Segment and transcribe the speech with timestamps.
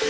[0.00, 0.06] Du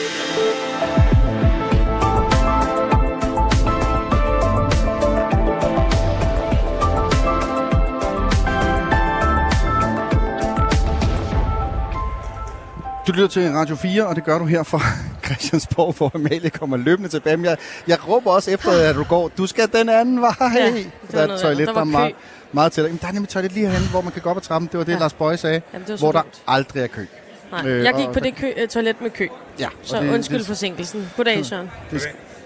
[13.13, 14.81] lytter til Radio 4, og det gør du her fra
[15.27, 17.37] Christiansborg, hvor Amalie kommer løbende tilbage.
[17.37, 19.29] Men jeg, jeg råber også efter, at du går.
[19.29, 20.35] Du skal den anden vej.
[20.41, 21.69] Ja, det der er et toilet.
[21.69, 22.15] Der er meget,
[22.53, 22.89] meget til dig.
[22.89, 24.69] Jamen, der er nemlig et toilet lige herhen, hvor man kan gå op ad trappen.
[24.73, 24.99] Det var det, Ja.
[24.99, 25.63] Lars Bøje sagde.
[25.73, 27.07] Jamen, hvor der aldrig er kø.
[27.53, 29.27] Nej, Øh, jeg gik og- på det kø, øh, toilet med kø,
[29.59, 31.11] Ja, så det, undskyld det, forsinkelsen.
[31.17, 31.71] Goddag, Søren.
[31.91, 32.03] det,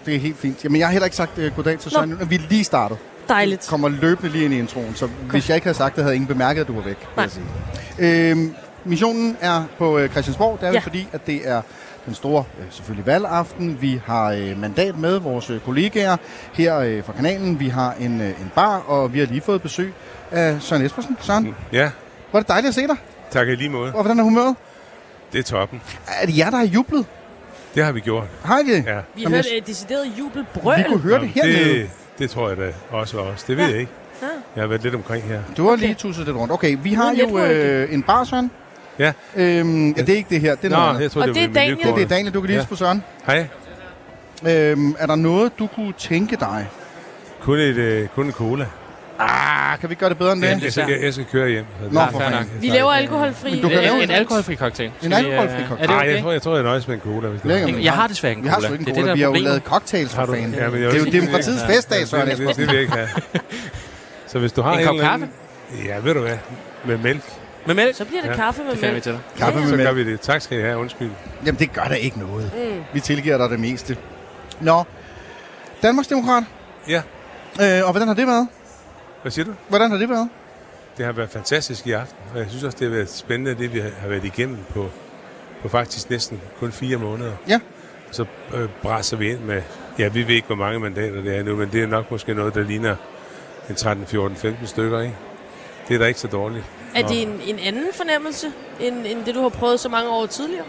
[0.06, 0.64] det er helt fint.
[0.64, 1.98] Jamen, jeg har heller ikke sagt uh, goddag til Nå.
[1.98, 2.98] Søren, nu, vi er lige startet.
[3.28, 3.66] Dejligt.
[3.70, 6.28] Kommer løbende lige ind i introen, så hvis jeg ikke havde sagt det, havde ingen
[6.28, 6.96] bemærket, at du var væk.
[7.00, 7.24] vil Nej.
[7.24, 7.30] jeg
[7.98, 8.30] sige.
[8.30, 8.54] Øhm,
[8.84, 10.58] missionen er på øh, Christiansborg.
[10.60, 10.74] Det er ja.
[10.74, 10.80] Ja.
[10.80, 11.62] fordi, at det er
[12.06, 13.78] den store, øh, selvfølgelig valgaften.
[13.80, 16.16] Vi har øh, mandat med vores øh, kollegaer
[16.52, 17.60] her øh, fra kanalen.
[17.60, 19.92] Vi har en, øh, en bar, og vi har lige fået besøg
[20.30, 21.16] af Søren Espersen.
[21.20, 21.90] Søren, Ja,
[22.32, 22.96] var det dejligt at se dig.
[23.30, 23.92] tak i lige måde.
[23.94, 24.56] Og hvordan er humøret?
[25.34, 25.80] Det er toppen.
[26.22, 27.06] Er det jer, der har jublet?
[27.74, 28.24] Det har vi gjort.
[28.44, 28.84] Har I det?
[28.86, 28.98] Ja.
[29.14, 30.78] Vi Jamen, hørte et decideret jubelbrøl.
[30.78, 31.74] Vi kunne høre det Jamen, hernede.
[31.78, 33.42] det, det tror jeg da også var os.
[33.42, 33.70] Det ved Ja.
[33.70, 33.92] jeg ikke.
[34.22, 34.26] Ja.
[34.56, 35.42] Jeg har været lidt omkring her.
[35.56, 35.82] Du har Okay.
[35.82, 36.52] lige tusset lidt rundt.
[36.52, 38.50] Okay, vi har jo øh, en bar, Søren.
[38.98, 39.12] Ja.
[39.36, 40.54] Øhm, ja, det er ikke det her.
[40.54, 41.02] Det er noget Nå, andet.
[41.02, 41.54] jeg tror, Og det, det er Daniel.
[41.54, 42.10] Det er det, miljøkortet.
[42.10, 42.34] Daniel.
[42.34, 42.66] Du kan lige Ja.
[42.66, 43.02] på Søren.
[43.26, 43.46] Hej.
[44.46, 46.68] Øhm, er der noget, du kunne tænke dig?
[47.40, 48.66] Kun, et, øh, kun en cola.
[49.18, 50.48] Ah, kan vi gøre det bedre end det?
[50.50, 51.64] Jeg, jeg, skal, jeg skal køre hjem.
[51.90, 52.50] Nå, Ja, for fanden.
[52.60, 53.50] Vi laver alkoholfri.
[53.50, 54.90] Men du kan øh, lave en alkoholfri cocktail.
[54.98, 55.90] Skal vi, alkoholfri øh, cocktail.
[55.90, 56.22] Er Nej, det jeg okay?
[56.22, 57.28] tror, jeg tror, jeg nøjes med en cola.
[57.28, 57.78] Hvis det er.
[57.78, 58.66] Jeg har desværre en Vi har cola.
[58.66, 59.10] sgu ikke det en er det, cola.
[59.10, 60.54] der Vi er har jo lavet cocktails for Har fanden.
[60.54, 62.92] Ja, jeg Det er jo demokratiets Ja, festdag, Søren det, det, det vil jeg ikke
[62.92, 63.08] have.
[64.26, 65.30] Så hvis du har En en, kop anden-
[65.86, 66.38] Ja, ved du hvad?
[66.84, 67.22] Med mælk.
[67.66, 67.96] Med mælk?
[67.96, 68.34] Så bliver det Ja.
[68.36, 69.02] kaffe med Det finder vi mælk.
[69.02, 69.20] til dig.
[69.38, 70.06] Kaffe Så med gør mælk.
[70.06, 70.20] vi det.
[70.20, 70.78] Tak skal I have.
[70.78, 71.10] Undskyld.
[71.46, 72.50] Jamen, det gør da ikke noget.
[72.54, 72.80] Mm.
[72.92, 73.96] Vi tilgiver dig det meste.
[74.60, 74.84] Nå,
[75.82, 76.44] Danmarksdemokrat.
[76.88, 77.02] Ja.
[77.62, 78.48] Øh, og hvordan har det været?
[79.24, 79.54] Hvad siger du?
[79.68, 80.28] Hvordan har det været?
[80.96, 83.72] Det har været fantastisk i aften, og jeg synes også, det har været spændende, det
[83.72, 84.88] vi har været igennem på,
[85.62, 87.32] på faktisk næsten kun fire måneder.
[87.48, 87.60] Ja.
[88.10, 88.24] Så
[88.54, 89.62] øh, brasser vi ind med,
[89.98, 92.34] ja, vi ved ikke, hvor mange mandater det er nu, men det er nok måske
[92.34, 92.96] noget, der ligner
[93.70, 95.16] en 13, 14, 15 stykker, ikke?
[95.88, 96.64] Det er da ikke så dårligt.
[96.94, 98.46] Er det en, en anden fornemmelse,
[98.80, 100.66] end, end det, du har prøvet så mange år tidligere?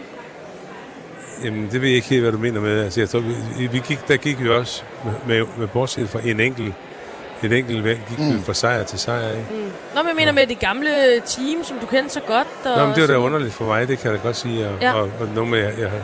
[1.44, 2.80] Jamen, det ved jeg ikke helt, hvad du mener med.
[2.80, 3.20] Altså, jeg tror,
[3.58, 6.74] vi, vi gik, der gik vi også med, med, med bortset fra en enkelt,
[7.42, 8.34] et enkelt valg, gik mm.
[8.38, 9.46] vi fra sejr til sejr, ikke?
[9.50, 9.56] Mm.
[9.94, 10.90] Nå, men jeg mener med det gamle
[11.26, 12.46] team, som du kendte så godt.
[12.64, 14.68] Og Nå, men det var da underligt for mig, det kan jeg da godt sige.
[14.68, 14.86] Og, Ja.
[14.88, 14.94] ja.
[14.94, 15.98] og, og nogle med, jeg, jeg har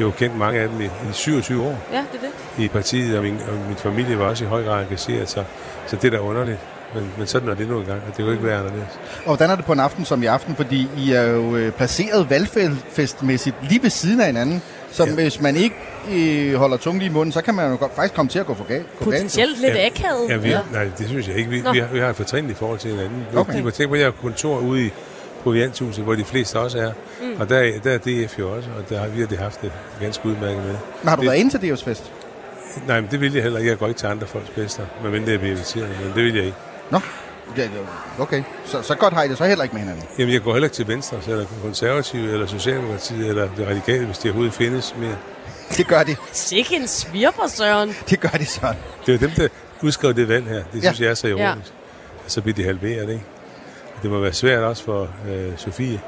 [0.00, 1.78] jo kendt mange af dem i, i 27 år.
[1.92, 2.26] Ja, det er
[2.56, 2.64] det.
[2.64, 5.44] i partiet, og min, og min familie var også i høj grad engageret, så,
[5.86, 6.58] så det er da underligt.
[6.94, 8.88] Men, men sådan er det nu engang, og det kan jo ikke være anderledes.
[9.18, 10.56] Og hvordan er det på en aften som i aften?
[10.56, 14.62] Fordi I er jo øh, placeret valgfestmæssigt lige ved siden af hinanden.
[14.96, 15.14] Så ja.
[15.14, 15.76] Hvis man ikke
[16.12, 18.46] øh, holder tungen lige i munden, så kan man jo godt, faktisk komme til at
[18.46, 18.86] gå for galt.
[19.00, 19.86] Potentielt lidt Ja.
[19.86, 20.28] akavet.
[20.28, 20.60] Ja, vi, ja.
[20.72, 21.50] Nej, det synes jeg ikke.
[21.50, 21.72] Vi, Nå.
[21.72, 23.26] vi, har, vi har et fortrinligt forhold til hinanden.
[23.36, 23.40] Okay.
[23.52, 23.62] Okay.
[23.64, 24.90] Du tænke på, at jeg har kontor ude i
[25.42, 26.92] Provianthuset, hvor de fleste også er.
[27.22, 27.40] Mm.
[27.40, 29.62] Og der, er- der er DF jo også, og der har vi har det haft
[29.62, 30.66] det ganske udmærket med.
[31.02, 32.12] Men har du det, været inde til DF's fest?
[32.86, 33.70] Nej, men det vil jeg heller ikke.
[33.70, 36.44] Jeg går ikke til andre folks bedste, medmindre jeg bliver inviteret, men det vil jeg
[36.44, 36.56] ikke.
[36.90, 37.00] Nå,
[37.56, 37.68] ja,
[38.18, 38.42] okay.
[38.64, 40.04] Så, så godt har I det så heller ikke med hinanden.
[40.18, 44.06] Jamen, jeg går heller ikke til Venstre, så eller konservative, eller Socialdemokratiet, eller det radikale,
[44.06, 45.16] hvis de overhovedet findes mere.
[45.76, 46.16] Det gør de.
[46.32, 47.96] Sikke en svirper, Søren.
[48.10, 48.76] Det gør de sådan.
[49.06, 49.48] Det er dem, der
[49.82, 50.62] udskrev det valg her.
[50.72, 50.88] Det Ja.
[50.88, 51.68] synes jeg er så ironisk.
[51.72, 52.28] Ja.
[52.28, 53.24] Så bliver de halveret, ikke?
[53.96, 56.00] Og Det må være svært også for øh, Sofie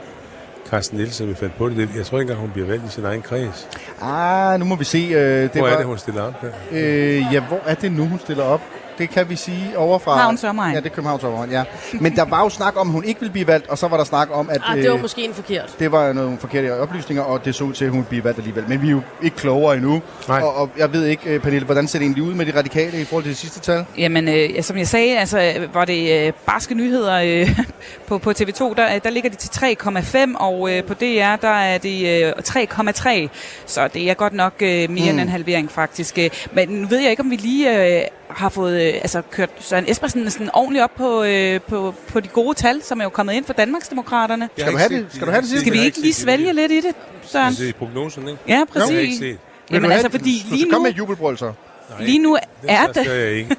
[0.70, 1.76] Carsten Nielsen, vi fandt på det.
[1.76, 3.68] Det- Jeg tror ikke engang, hun bliver valgt i sin egen kreds.
[4.02, 4.98] Ah, nu må vi se.
[4.98, 6.50] Øh, det Hvor var, er det, hun stiller op der?
[6.72, 8.60] Øh, ja, hvor er det nu, hun stiller op?
[8.98, 10.10] Det kan vi sige overfra.
[10.12, 10.74] Københavns Omegn.
[10.74, 11.64] Ja, det er Københavns Omegn, ja.
[12.00, 13.96] Men der var jo snak om, at hun ikke ville blive valgt, og så var
[13.96, 15.76] der snak om, at Ah, det var øh, måske en forkert.
[15.78, 18.38] det var nogle forkerte oplysninger, og det så ud til, at hun ville blive valgt
[18.38, 18.64] alligevel.
[18.68, 20.02] Men vi er jo ikke klogere endnu.
[20.28, 20.40] Nej.
[20.40, 23.00] Og, og jeg ved ikke, øh, Pernille, hvordan ser det egentlig ud med de radikale
[23.00, 23.84] i forhold til det sidste tal?
[23.98, 27.58] Jamen, øh, ja, som jeg sagde, altså, var det øh, barske nyheder øh,
[28.08, 31.78] på, på TV2, der, der ligger de til 3,5, og øh, på DR, der er
[31.78, 33.28] det øh, 3,3.
[33.66, 34.96] Så det er godt nok øh, mere mm.
[34.96, 36.18] end en halvering, faktisk.
[36.18, 39.50] Øh, Men nu ved jeg ikke, om vi lige øh, har fået øh, altså, kørt
[39.60, 43.10] Søren Espersen sådan ordentligt op på, øh, på, på de gode tal, som er jo
[43.10, 44.48] kommet ind fra Danmarksdemokraterne.
[44.56, 45.06] Jeg Skal du have det?
[45.12, 45.60] Skal du have det jeg?
[45.60, 47.52] Skal vi ikke lige svælge lidt i det, Søren?
[47.54, 48.40] Det er i prognosen, ikke?
[48.48, 49.18] Ja, Jeg har ikke præcis.
[49.18, 49.38] set.
[49.70, 50.20] Jamen altså, det?
[50.20, 51.52] fordi Du lige nu, med et jubelbrøl, så.
[51.90, 52.38] Nej, lige nu
[52.68, 52.94] er det.
[52.94, 53.06] det...
[53.06, 53.56] jeg ikke.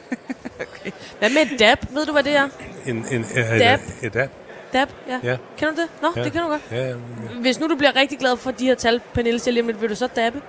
[1.19, 1.79] Hvad med DAB?
[1.93, 2.47] Ved du, hvad det er?
[2.85, 3.25] En, en, en,
[3.59, 3.79] Dab.
[4.03, 4.29] Et dab.
[4.73, 5.19] DAB, ja.
[5.31, 5.37] Ja.
[5.57, 5.89] Kender du det?
[6.01, 6.23] Nå, Ja.
[6.23, 6.61] det kan du godt.
[6.71, 6.93] Ja, ja.
[7.41, 9.81] Hvis nu du bliver rigtig glad for de her tal, Pernille siger lige om lidt,
[9.81, 10.41] vil du så dabbe?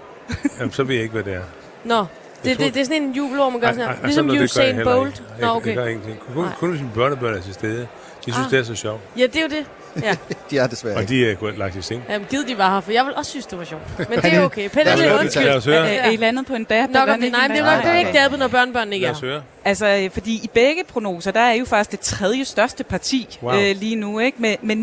[0.59, 1.43] Jamen, så ved jeg ikke, hvad det er.
[1.85, 2.05] Nå,
[2.45, 4.03] det, tror- det, det er sådan en jubel, hvor man gør sådan Ej, her.
[4.07, 5.23] Ligesom sådan det gør jeg Usain Bolt.
[5.41, 5.67] Nå, okay.
[5.67, 6.19] jeg gør ingenting.
[6.35, 7.87] Kun, kun hvis mine børnebørn er til stede.
[8.27, 8.51] De synes, Ah.
[8.51, 9.01] det er så sjovt.
[9.19, 9.67] Ja, det er jo det.
[10.03, 10.17] Ja.
[10.51, 12.03] De er desværre Og de er gået lagt i seng.
[12.11, 13.83] Jamen, givet de var her, for jeg vil også synes, det var sjovt.
[13.99, 14.69] Men det er okay.
[14.75, 15.21] Høre det.
[15.21, 15.45] undskyld.
[15.45, 15.89] Lad os høre.
[15.91, 16.91] Er, er I landet på en dab?
[16.91, 17.33] Nok om det.
[17.33, 19.15] Nej, men det var, det ikke dabbet, når børnebørnene ikke Lad er.
[19.17, 19.43] os høre.
[19.65, 23.55] Altså, fordi i begge prognoser, der er jo faktisk det tredje største parti Wow.
[23.55, 24.43] øh, lige nu, ikke?
[24.43, 24.77] Med, med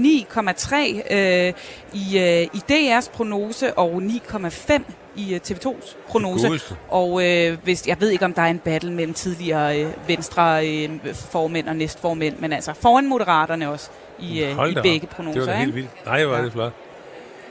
[1.09, 1.53] 9,3 øh,
[1.93, 2.61] i, øh, i
[2.97, 4.81] DR's prognose og 9,5
[5.17, 6.75] i øh, TV2's prognose.
[6.89, 10.67] Og øh, hvis, jeg ved ikke, om der er en battle mellem tidligere øh, venstre
[10.67, 14.83] øh, formænd og næstformænd, men altså foran moderaterne også i, øh, i da op.
[14.83, 15.39] begge prognoser.
[15.39, 16.05] Det var da helt vildt.
[16.05, 16.73] Nej, hvor er det flot.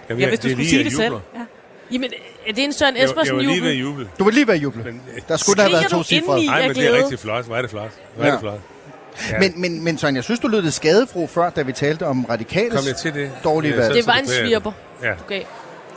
[0.08, 1.14] Jamen, Ja, hvis du skulle lige, sige jeg det selv.
[1.34, 1.40] Ja.
[1.92, 2.10] Jamen,
[2.46, 4.08] er det en Søren Jeg, jeg Espersen var lige ved jubel?
[4.18, 4.82] Du vil lige være juble.
[4.84, 6.44] Men, Der skulle der have været to cifre.
[6.44, 7.46] nej, jeg men det er rigtig flot.
[7.48, 7.90] Er det flot.
[8.18, 8.32] Er Ja.
[8.32, 8.60] det flot.
[9.32, 9.38] Ja.
[9.38, 12.24] Men, men, men Søren, jeg synes, du lød lidt skadefro før, da vi talte om
[12.24, 12.74] radikales.
[12.80, 13.30] Kom jeg til det?
[13.44, 13.90] Dårlige Ja, valg.
[13.92, 14.72] så- Det var en jeg svirper,
[15.02, 15.42] Ja, du gav.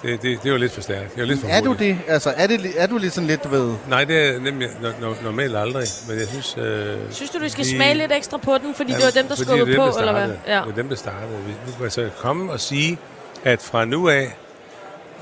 [0.03, 1.11] Det, det, det var lidt for stærkt.
[1.15, 1.97] Det var lidt for Er du det?
[2.07, 3.73] Altså, er, det, er du lige sådan lidt, du ved...
[3.89, 5.87] Nej, det er nemlig no, no, normalt aldrig.
[6.09, 6.57] Men jeg synes...
[6.57, 9.27] Øh, Synes du, vi skal vi- smage lidt ekstra på den, fordi det var dem,
[9.27, 10.35] der skubbede er på, dem, der eller hvad?
[10.47, 10.61] Ja.
[10.65, 11.31] Det er dem, der startede.
[11.47, 12.97] Vi, vi kunne altså komme og sige,
[13.43, 14.35] at fra nu af,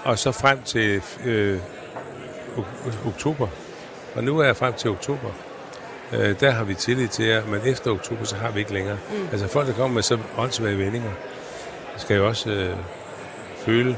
[0.04, 1.60] og så frem til øh,
[2.58, 3.48] ok- oktober,
[4.14, 5.30] fra nu af frem til oktober,
[6.14, 8.98] øh, der har vi tillid til jer, men efter oktober, så har vi ikke længere.
[9.12, 9.28] Mm.
[9.32, 11.12] Altså folk, der kommer med så åndssvage vendinger,
[11.98, 12.76] skal jo også øh,
[13.66, 13.98] føle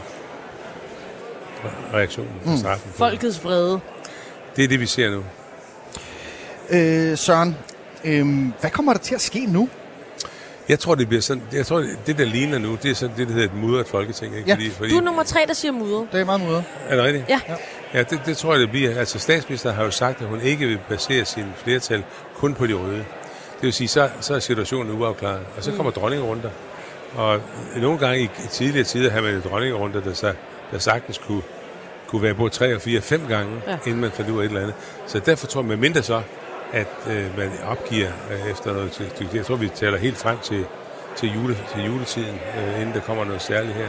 [1.93, 2.91] reaktionen på straffen.
[2.95, 3.79] Folkets vrede.
[4.55, 5.23] Det er det, vi ser nu.
[6.69, 7.55] Øh, Søren,
[8.05, 8.27] øh,
[8.59, 9.69] hvad kommer der til at ske nu?
[10.69, 13.27] Jeg tror, det bliver sådan, jeg tror, det der ligner nu, det er sådan det,
[13.27, 14.35] der hedder et mudret folketing.
[14.37, 14.47] Ikke?
[14.47, 14.53] Ja.
[14.53, 16.05] Fordi, fordi, Du er nummer tre, der siger mudder.
[16.11, 16.63] Det er meget måde.
[16.89, 17.29] er det rigtigt?
[17.29, 17.39] Ja.
[17.93, 18.99] Ja, det, det tror jeg, det bliver.
[18.99, 22.03] Altså, statsministeren har jo sagt, at hun ikke vil basere sin flertal
[22.35, 22.97] kun på de røde.
[22.97, 25.41] Det vil sige, så, så er situationen uafklaret.
[25.57, 25.99] Og så kommer mm.
[25.99, 26.49] dronningerunder.
[27.15, 27.41] Og
[27.77, 30.33] nogle gange i tidligere tider har man en dronningerunder, der, så,
[30.71, 31.41] der sagtens kunne,
[32.07, 33.77] kunne være både tre og fire, fem gange, Ja.
[33.85, 34.75] inden man fandt ud af et eller andet.
[35.07, 36.21] Så derfor tror jeg, med mindre så,
[36.73, 40.37] at øh, man opgiver øh, efter noget til, til- Jeg tror, vi taler helt frem
[40.43, 40.65] til,
[41.15, 43.87] til, jule, til juletiden, øh, inden der kommer noget særligt her.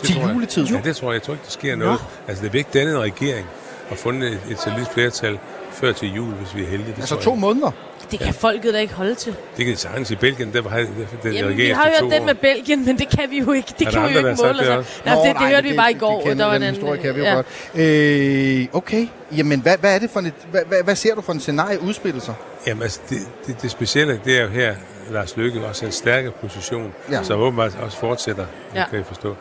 [0.00, 0.34] Det Til tror jeg.
[0.34, 0.64] juletid?
[0.64, 1.14] Ja, det tror jeg.
[1.14, 1.98] Jeg tror ikke, der sker noget.
[2.28, 3.46] Altså, det er ikke dannet en regering
[3.90, 5.38] og fundet et, et solidt flertal
[5.72, 6.90] før til jul, hvis vi er heldige.
[6.92, 7.70] Det Altså to måneder.
[8.10, 9.34] Det kan folket da ikke holde til.
[9.56, 10.86] Det kan sagtens i Belgien, der var den
[11.24, 12.34] Jamen, regering vi har hørt den med.
[12.34, 13.74] Belgien, men det kan vi jo ikke.
[13.78, 14.86] Det kan der vi jo ikke der har måle os.
[14.86, 16.22] det Nej, Nå, det, det nej, hørte vi bare i går.
[16.22, 17.34] Det, der var den en anden, historie kan vi jo ja.
[17.34, 17.46] godt.
[17.74, 19.06] Øh, okay,
[19.36, 21.82] jamen hvad, hvad er det for et, hvad, hvad, hvad ser du for en scenarie
[21.82, 22.34] udspille sig?
[22.66, 24.74] Jamen, altså, det, det, det specielle, det er jo her,
[25.10, 27.16] Lars Løkke også har en stærkere position, Ja.
[27.16, 27.22] ja.
[27.22, 28.80] som åbenbart også fortsætter, Ja.
[28.80, 28.86] ja.
[28.88, 29.36] kan jeg forstå.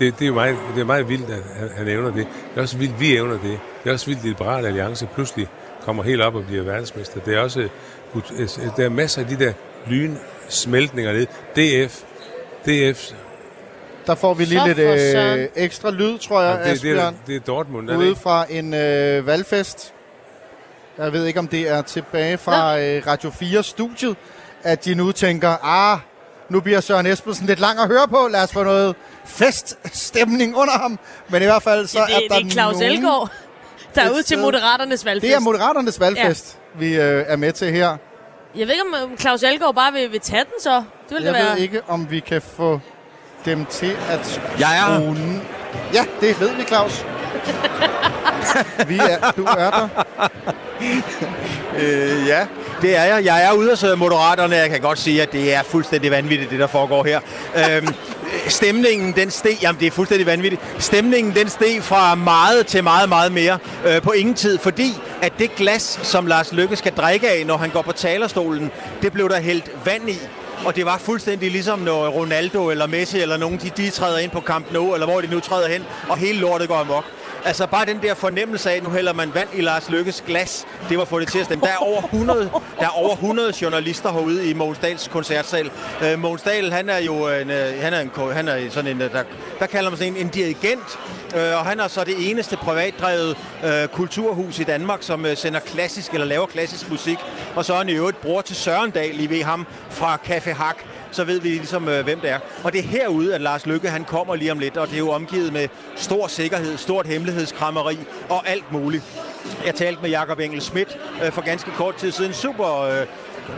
[0.00, 2.26] Det, det, er meget, det er meget vildt, at han, han evner det.
[2.50, 3.58] Det er også vildt, vi evner det.
[3.84, 5.46] Det er også vildt, at Liberale Alliance pludselig
[5.84, 7.20] kommer helt op og bliver verdensmester.
[7.20, 7.68] Det er også,
[8.14, 8.32] ut-
[8.76, 9.52] der er masser af de der
[9.86, 11.26] lynsmeltninger ned.
[11.86, 12.00] DF,
[12.66, 13.10] DF,
[14.06, 17.36] Der får vi lige Så lidt øh, ekstra lyd, tror jeg, det, det, er, det
[17.36, 18.20] er Dortmund, er det ude ikke?
[18.20, 19.92] fra en øh, valgfest.
[20.98, 24.16] Jeg ved ikke, om det er tilbage fra øh, Radio 4 studiet,
[24.62, 25.98] at de nu tænker, ah,
[26.50, 28.28] nu bliver Søren Espersen lidt lang at høre på.
[28.30, 28.94] Lad os få noget
[29.24, 30.98] feststemning under ham.
[31.28, 32.92] Men i hvert fald så Ja, det, er der det er Claus nogen...
[32.92, 33.30] Elgaard,
[33.94, 34.38] der er ude til.
[34.38, 35.28] Moderaternes valgfest.
[35.30, 36.78] Det er Moderaternes valgfest, ja.
[36.80, 37.96] vi øh, er med til her.
[38.56, 40.70] Jeg ved ikke, om Claus Elgaard bare vil, vil tage den så.
[40.74, 41.54] Det ville Jeg det være.
[41.54, 42.80] ved ikke, om vi kan få
[43.44, 45.42] dem til at Jeg er skrue den-
[45.94, 47.04] Ja, det ved vi, Claus.
[48.88, 49.88] vi er, du er der.
[51.78, 52.46] Øh, ja,
[52.82, 53.24] det er jeg.
[53.24, 54.56] Jeg er ude hos Moderaterne.
[54.56, 57.20] Jeg kan godt sige, at det er fuldstændig vanvittigt, det der foregår her.
[57.56, 57.94] Øhm,
[58.48, 59.58] stemningen, den steg...
[59.62, 60.62] Jamen, det er fuldstændig vanvittigt.
[60.78, 64.92] Stemningen, den steg fra meget til meget, meget mere øh, på ingen tid, fordi
[65.22, 68.70] at det glas, som Lars Lykke skal drikke af, når han går på talerstolen,
[69.02, 70.18] det blev der hældt vand i.
[70.66, 74.30] Og det var fuldstændig ligesom når Ronaldo eller Messi eller nogen, de, de træder ind
[74.30, 77.04] på Camp Nou, eller hvor de nu træder hen, og hele lortet går amok.
[77.44, 80.66] Altså bare den der fornemmelse af, at nu hælder man vand i Lars Lykkes glas,
[80.88, 81.64] det var få det til at stemme.
[81.64, 85.70] Der er over 100, der er over 100 journalister herude i Mogens Dahls koncertsal.
[86.04, 89.02] Øh, Mogens Dahl, han er jo en, øh, han er en, han er sådan en,
[89.02, 89.22] øh, der,
[89.58, 90.98] der kalder man sådan en, en dirigent,
[91.36, 95.60] øh, og han er så det eneste privatdrevet øh, kulturhus i Danmark, som øh, sender
[95.60, 97.18] klassisk eller laver klassisk musik.
[97.56, 100.52] Og så er han i øvrigt bror til Søren Dahl, I ved ham fra Café
[100.52, 102.38] Hak så ved vi ligesom, øh, hvem det er.
[102.64, 104.98] Og det er herude, at Lars Lykke han kommer lige om lidt, og det er
[104.98, 107.98] jo omgivet med stor sikkerhed, stort hemmelighedskrammeri
[108.28, 109.04] og alt muligt.
[109.66, 112.32] Jeg talte med Jakob Engel Schmidt øh, for ganske kort tid siden.
[112.32, 112.80] Super...
[112.80, 113.06] Øh,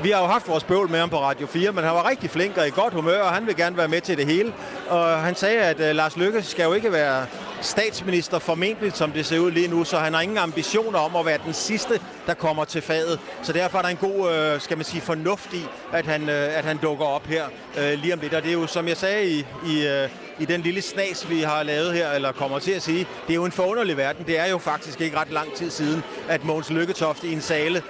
[0.02, 2.30] vi har jo haft vores bøvl med ham på Radio 4, men han var rigtig
[2.30, 4.52] flink og i godt humør, og han vil gerne være med til det hele.
[4.88, 7.26] Og han sagde, at øh, Lars Lykke skal jo ikke være
[7.60, 11.26] statsminister formentlig, som det ser ud lige nu, så han har ingen ambitioner om at
[11.26, 13.20] være den sidste, der kommer til fadet.
[13.42, 16.58] Så derfor er der en god, øh, skal man sige, fornuft i, at han, øh,
[16.58, 17.44] at han dukker op her
[17.78, 18.34] øh, lige om lidt.
[18.34, 20.08] Og det er jo, som jeg sagde i, i, øh,
[20.40, 23.34] i den lille snas, vi har lavet her, eller kommer til at sige, det er
[23.34, 24.26] jo en forunderlig verden.
[24.26, 27.82] Det er jo faktisk ikke ret lang tid siden, at Mogens Lykketoft i en sale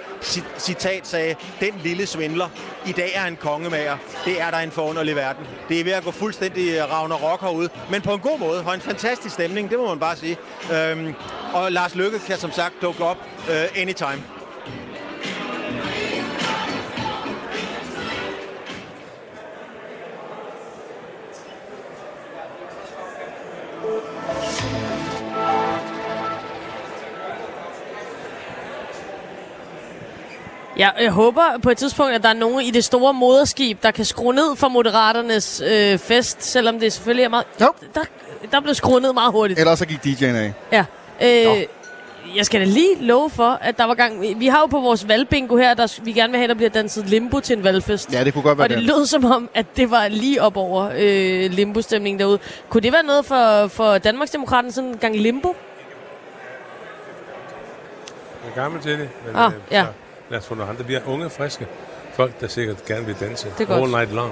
[0.57, 2.49] citat sagde, den lille svindler,
[2.85, 3.97] i dag er en kongemager.
[4.25, 5.45] Det er der en forunderlig verden.
[5.69, 8.63] Det er ved at gå fuldstændig øh, Ragnarok rock herude, men på en god måde,
[8.65, 10.37] og en fantastisk stemning, det må man bare sige.
[10.73, 11.13] Øhm,
[11.53, 14.23] og Lars Lykke kan som sagt dukke op uh, anytime.
[30.77, 33.91] Ja, jeg håber på et tidspunkt, at der er nogen i det store moderskib, der
[33.91, 37.45] kan skrue ned for Moderaternes øh, fest, selvom det selvfølgelig er meget...
[37.61, 37.67] Jo.
[37.95, 38.01] Der,
[38.51, 39.59] der blev skruet ned meget hurtigt.
[39.59, 40.53] Ellers så gik DJ'en af.
[40.71, 40.85] Ja.
[41.21, 41.65] Øh,
[42.35, 44.39] jeg skal da lige love for, at der var gang...
[44.39, 47.09] Vi har jo på vores valgbingo her, der vi gerne vil have, der bliver danset
[47.09, 48.13] limbo til en valgfest.
[48.13, 50.57] Ja, det kunne godt være Og det lød som om, at det var lige op
[50.57, 52.39] over øh, limbo-stemningen derude.
[52.69, 55.55] Kunne det være noget for, for Danmarksdemokraterne, sådan en gang limbo?
[58.43, 59.09] Jeg er gammel til det.
[59.25, 59.81] Men, Ah, øh, ja.
[59.83, 59.87] så
[60.33, 60.85] lad os få nogle andre.
[60.85, 61.67] Vi er unge, friske
[62.13, 63.47] folk, der sikkert gerne vil danse.
[63.57, 63.75] Det er.
[63.75, 64.31] All night long.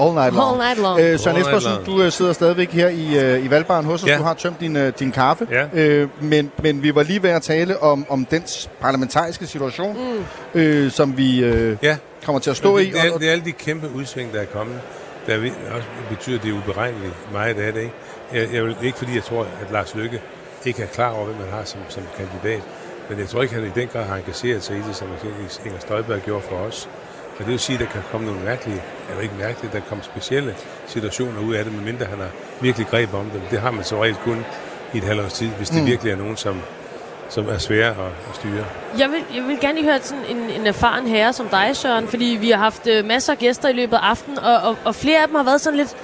[0.00, 0.50] All night long.
[0.50, 1.00] All night long.
[1.00, 1.86] Øh, Søren Espersen, long.
[1.86, 4.08] du øh, sidder stadigvæk her i, øh, i valgbaren hos os.
[4.08, 4.18] Ja.
[4.18, 5.46] Du har tømt din, øh, din kaffe.
[5.50, 5.66] Ja.
[5.72, 8.44] Øh, men, men vi var lige ved at tale om, om den
[8.80, 9.96] parlamentariske situation,
[10.54, 10.60] mm.
[10.60, 12.90] øh, som vi øh, Ja, kommer til at stå det, i.
[12.90, 14.80] det, er, og- det er alle de kæmpe udsving, der er kommet.
[15.26, 17.80] Der vi- også betyder, at det er uberegneligt meget af det.
[17.80, 17.92] Ikke?
[18.32, 20.20] Jeg, jeg vil, ikke fordi jeg tror, at Lars Lykke
[20.64, 22.62] ikke er klar over, hvem man har som, som kandidat.
[23.08, 25.08] Men jeg tror ikke, at han i den grad har engageret sig i det, som
[25.66, 26.88] Inger Støjberg gjorde for os.
[27.32, 29.88] Og det vil sige, at der kan komme nogle mærkelige, eller ikke mærkelige, der kan
[29.88, 30.54] komme specielle
[30.86, 32.28] situationer ud af det, medmindre han har
[32.60, 33.42] virkelig greb om det.
[33.50, 34.44] Det har man så reelt kun
[34.94, 35.86] i et halvt års tid, hvis det Mm.
[35.86, 36.60] virkelig er nogen, som,
[37.28, 37.96] som er svære at,
[38.30, 38.64] at styre.
[38.98, 42.08] Jeg vil, jeg vil gerne lige høre sådan en, en erfaren herre som dig, Søren,
[42.08, 44.94] fordi vi har haft øh, masser af gæster i løbet af aftenen, og, og, og
[44.94, 45.96] flere af dem har været sådan lidt,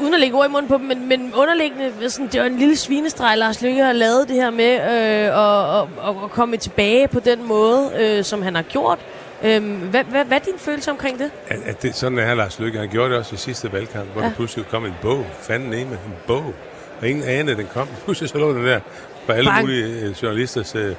[0.00, 2.58] uden at lægge ord i munden på dem, men, men underliggende, sådan, det var en
[2.58, 7.08] lille svinestreg, Lars Lykke har lavet det her med øh, og, og, og, komme tilbage
[7.08, 8.98] på den måde, øh, som han har gjort.
[9.42, 11.30] Øh, hvad, hvad, hvad er din følelse omkring det?
[11.48, 12.78] At, at det, sådan er Lars Løkke.
[12.78, 14.28] Han gjorde det også i sidste valgkamp, hvor ja.
[14.28, 15.26] Der pludselig kom en bog.
[15.40, 15.96] Fanden med en
[16.26, 16.54] bog.
[17.00, 17.88] Og ingen anede, den kom.
[18.04, 18.80] Pludselig så lå den der
[19.26, 19.60] på alle Bang.
[19.60, 20.94] mulige øh, journalisters øh,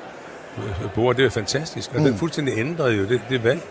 [0.95, 1.15] bord.
[1.15, 1.91] Det var fantastisk.
[1.93, 2.05] Og mm.
[2.05, 3.62] den fuldstændig ændrede jo det, det valg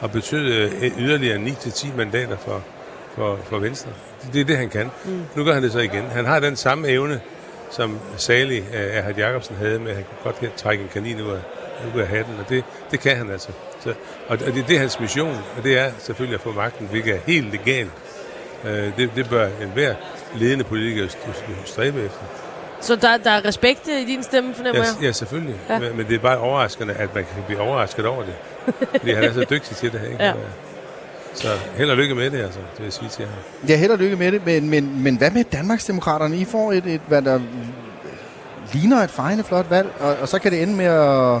[0.00, 2.62] og betød øh, yderligere 9-10 mandater for,
[3.14, 3.90] for, for Venstre.
[4.32, 4.90] Det, er det, han kan.
[5.04, 5.20] Mm.
[5.36, 6.04] Nu gør han det så igen.
[6.12, 7.20] Han har den samme evne,
[7.70, 11.20] som Sali øh, Erhard Jacobsen havde med, at han kunne godt her trække en kanin
[11.20, 11.38] ud af,
[11.94, 13.48] ud af hatten, og det, det kan han altså.
[13.80, 13.94] Så,
[14.28, 17.18] og det, det er hans mission, og det er selvfølgelig at få magten, hvilket er
[17.26, 17.90] helt legalt.
[18.64, 19.94] Øh, det, det bør enhver
[20.34, 22.20] ledende politiker st- stræbe efter.
[22.80, 25.02] Så der, der er respekt i din stemme, fornemmer Ja, jeg?
[25.02, 25.54] ja selvfølgelig.
[25.68, 25.78] Ja.
[25.78, 28.34] Men, men det er bare overraskende, at man kan blive overrasket over det.
[28.90, 30.08] Fordi han er så dygtig til det her.
[30.08, 30.24] Ikke?
[30.24, 30.32] Ja.
[31.34, 33.68] Så held og lykke med det, altså, det vil jeg sige til ham.
[33.68, 36.36] Ja, held og lykke med det, men, men, men hvad med Danmarksdemokraterne?
[36.36, 37.40] I får et, et hvad der
[38.72, 41.40] ligner et fejende flot valg, og, og så kan det ende med at,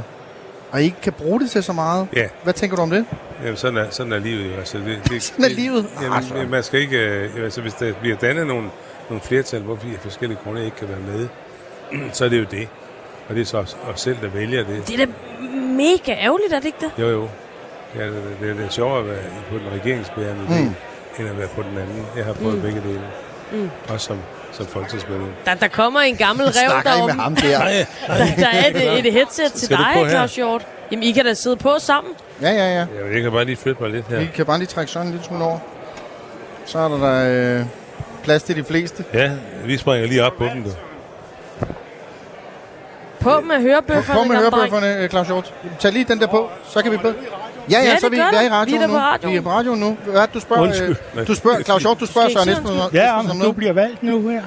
[0.72, 2.08] at I ikke kan bruge det til så meget.
[2.16, 2.28] Ja.
[2.42, 3.04] Hvad tænker du om det?
[3.42, 4.56] Jamen, sådan er, sådan er livet jo.
[4.56, 5.86] Altså, det, det, Sådan er livet?
[6.02, 6.34] Jamen, så.
[6.50, 6.98] man skal ikke...
[6.98, 8.68] Øh, altså, hvis der bliver dannet nogle,
[9.08, 11.28] nogle flertal, hvor vi af forskellige grunde ikke kan være med,
[12.16, 12.68] så er det jo det.
[13.28, 14.88] Og det er så os, os selv, der vælger det.
[14.88, 15.12] Det er da
[15.56, 16.90] mega ærgerligt, er det ikke det?
[16.98, 17.28] Jo, jo.
[17.98, 19.18] Ja, det, det, det er sjovere at være
[19.50, 20.48] på den regeringsbærende Mm.
[20.48, 20.74] del,
[21.18, 22.06] end at være på den anden.
[22.16, 22.62] Jeg har prøvet Mm.
[22.62, 23.00] begge dele.
[23.52, 23.70] Mm.
[23.88, 24.18] Også som,
[24.52, 25.28] som folketingsmedlem.
[25.44, 27.18] Der, der kommer en gammel rev Snakker I med derom.
[27.18, 27.58] ham der?
[28.06, 28.66] Der, der er
[28.98, 30.06] et, et headset til dig?
[30.10, 30.66] Claus Hjort.
[30.92, 32.12] Jamen, I kan da sidde på sammen.
[32.42, 32.78] Ja, ja, ja.
[32.78, 34.18] Ja, jeg kan bare lige flytte mig lidt her.
[34.18, 35.58] Vi kan bare lige trække sådan en lille smule over.
[36.66, 37.66] Så er der, der øh,
[38.24, 39.04] plads til de fleste.
[39.14, 39.30] Ja,
[39.64, 40.70] vi springer lige op på den, du.
[43.20, 45.54] På med hørebøfferne, På med hørebøfferne, øh, Claus Hjort.
[45.78, 47.14] Tag lige den der på, så kan vi bedre.
[47.70, 48.94] Ja, ja, Ja, så er vi, vi er i radioen Vi er nu.
[48.94, 49.32] radioen.
[49.32, 49.96] Vi er på radioen nu.
[50.04, 50.62] Hvad er du spørger?
[50.62, 50.96] Undskyld.
[51.16, 52.94] øh, Du spørger, Claus Hjort, du spørger I Søren noget?
[52.94, 54.42] Ja, om du bliver valgt nu her.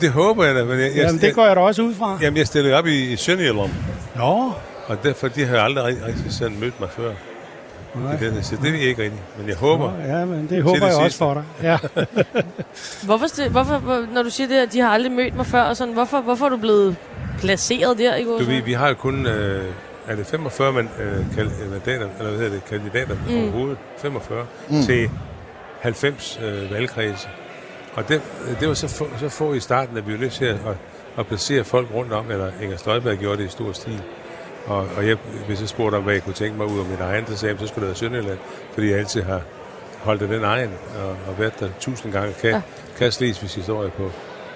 [0.00, 2.18] Det håber jeg da, men jeg, jeg, Jamen, det går jeg da også ud fra.
[2.22, 3.70] Jamen, jeg stillede op i, i Sønderjylland,
[4.16, 4.52] Nå,
[4.86, 7.12] og derfor de har aldrig rigtig, sådan mødt mig før.
[7.94, 8.16] Nej.
[8.16, 9.92] Det, det, så det jeg ikke rigtigt, men jeg håber.
[10.06, 11.18] Nå, ja, men det håber det jeg også sidste.
[11.18, 11.42] for dig.
[11.62, 11.78] Ja.
[13.06, 15.62] Hvorfor, sti- hvorfor, hvor- når du siger det, at de har aldrig mødt mig før,
[15.62, 16.96] og sådan, hvorfor, hvorfor er du blevet
[17.40, 18.14] placeret der?
[18.14, 18.30] Ikke?
[18.30, 19.64] Du ved, vi har jo kun, øh,
[20.06, 23.36] er det 45 man, øh, kal- øh, mandater, eller hvad hedder det, kandidater mm.
[23.42, 24.82] overhovedet, 45, Mm.
[24.82, 25.10] til
[25.80, 27.28] 90 øh, valgkredse.
[27.94, 28.22] Og det,
[28.60, 30.76] det var så få, så få i starten, at vi var nødt til at, at,
[31.18, 34.02] at placere folk rundt om, eller Inger Støjberg gjorde det i stor stil.
[34.66, 35.16] Og, og jeg,
[35.46, 37.52] hvis jeg spurgte om, hvad jeg kunne tænke mig ud af min egen, så sagde
[37.52, 38.38] jeg, så skulle det være Sønderjylland,
[38.74, 39.40] fordi jeg altid har
[40.02, 40.70] holdt af den egen,
[41.04, 42.34] og, og været der tusind gange.
[42.40, 42.62] Kan, ja.
[42.98, 44.10] kan Slesvigs historie på,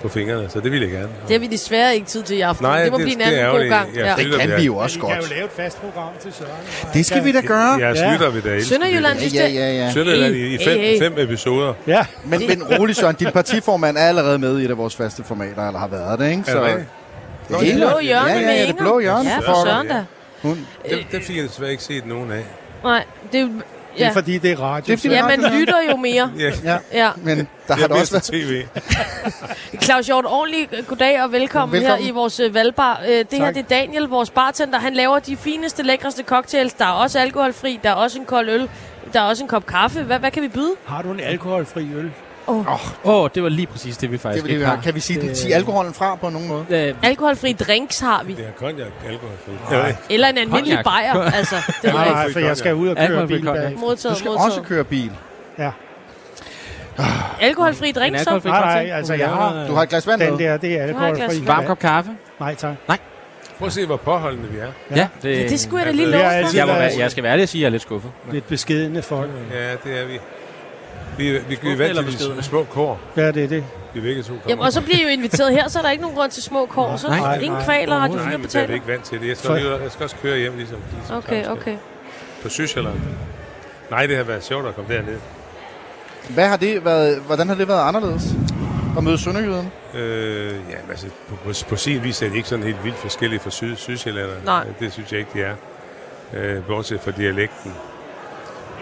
[0.09, 1.09] på fingrene, så det vil jeg gerne.
[1.29, 2.67] Det har vi desværre ikke tid til i aften.
[2.67, 3.95] Nej, det må det- blive en anden god gang.
[3.97, 5.31] Ja, det- Det kan vi jo også Vi kan godt.
[5.31, 6.51] jo lave et fast program til Søren.
[6.95, 7.79] Det skal vi da gøre.
[7.81, 7.95] Ja.
[7.95, 9.19] slutter ved da Sønderjylland.
[9.19, 9.93] Ja, ja, ja.
[9.93, 10.99] Sønderjylland i, i fem, Hey, hey.
[10.99, 11.75] fem episoder.
[11.87, 15.25] Ja, Men, men rolig Søren, din partiformand er allerede med i et af vores faste
[15.25, 16.43] formater, eller har været det, ikke?
[16.47, 16.85] Er det
[17.49, 19.29] det Det blå hjørne ja, ja, med ja, det blå hjørne.
[19.29, 20.05] Ja, for søren da.
[20.43, 22.43] Hun, Det, det fik jeg desværre ikke set nogen af.
[22.85, 23.51] Nej, det.
[23.97, 24.85] Det er Ja, fordi, det er radio.
[24.87, 26.31] Det er fordi, ja man lytter jo mere.
[26.39, 27.11] Ja, ja, Ja.
[27.17, 28.23] men der har der også været...
[28.23, 28.63] tv.
[29.85, 32.03] Claus Hjort, ordentlig goddag og velkommen, Velkommen.
[32.05, 33.01] her i vores øh, valgbar.
[33.09, 33.55] Øh, Det her Tak.
[33.55, 34.79] det er Daniel, vores bartender.
[34.79, 36.73] Han laver de fineste, lækreste cocktails.
[36.75, 38.69] Der er også alkoholfri, der er også en kold øl,
[39.13, 40.03] der er også en kop kaffe.
[40.03, 40.73] Hvad, hvad kan vi byde?
[40.87, 42.11] Har du en alkoholfri øl?
[42.49, 44.81] Åh, oh, det var lige præcis det, vi Det faktisk det, vi ikke har.
[44.83, 46.65] Kan vi sige, Det- sige alkoholen fra på nogen måde?
[46.71, 48.33] Øh, Alkoholfri drinks har vi.
[48.35, 49.53] Det er cognac, alkoholfri.
[49.71, 49.95] Nej.
[50.11, 51.15] Eller en almindelig bajer.
[51.31, 53.73] Altså, det Nej, er nej, for jeg skal ud og køre Alkoholfri bil bag.
[53.75, 54.51] Du modtaget, skal modtaget.
[54.51, 55.13] også køre bil.
[57.41, 58.31] Alkoholfri en drinks så?
[58.31, 60.39] alkoholfri Nej, nej, altså, jeg har Du har et glas vand den med.
[60.39, 61.47] der, det er alkoholfri.
[61.47, 62.11] Varm kop kaffe.
[62.41, 62.75] Nej, tak.
[63.59, 64.67] Prøv at se, hvor påholdende vi er.
[64.97, 66.57] Ja, det, Ja, det skulle jeg da lige Ja, love det er for.
[66.57, 68.11] jeg, må jeg skal være ærlig at sige, at jeg er lidt skuffet.
[68.33, 69.31] Lidt beskedende folk.
[69.55, 70.19] Ja, det er vi.
[71.19, 73.01] Vi, vi, er eller vant til de små kår.
[73.17, 73.65] Ja, det er det.
[73.95, 74.43] Vi er begge to kommer.
[74.49, 76.43] Jamen, og så bliver I jo inviteret her, så er der ikke nogen grund til
[76.43, 76.97] små kår.
[76.97, 78.75] Så Nej, nej, nej, ingen nej, kvaler, Radio Nej, 4 men der er vi betaler.
[78.75, 79.29] ikke vant til det.
[79.29, 81.73] Jeg skal, lige, jeg skal også køre hjem, ligesom, ligesom Okay, Claus skal.
[81.73, 81.77] okay.
[82.43, 82.95] På Sydsjælland.
[83.91, 85.19] Nej, det har været sjovt at komme derned.
[86.29, 88.23] Hvad har det været, hvordan har det været anderledes?
[88.99, 89.73] At møde Sønderjyden?
[89.95, 93.41] Øh, ja, altså, på, på, på sin vis er det ikke sådan helt vildt forskellige
[93.41, 94.31] fra syd, Sydsjælland.
[94.45, 94.65] Nej.
[94.81, 95.55] Det synes jeg ikke, de er.
[96.35, 97.73] Øh, bortset fra dialekten.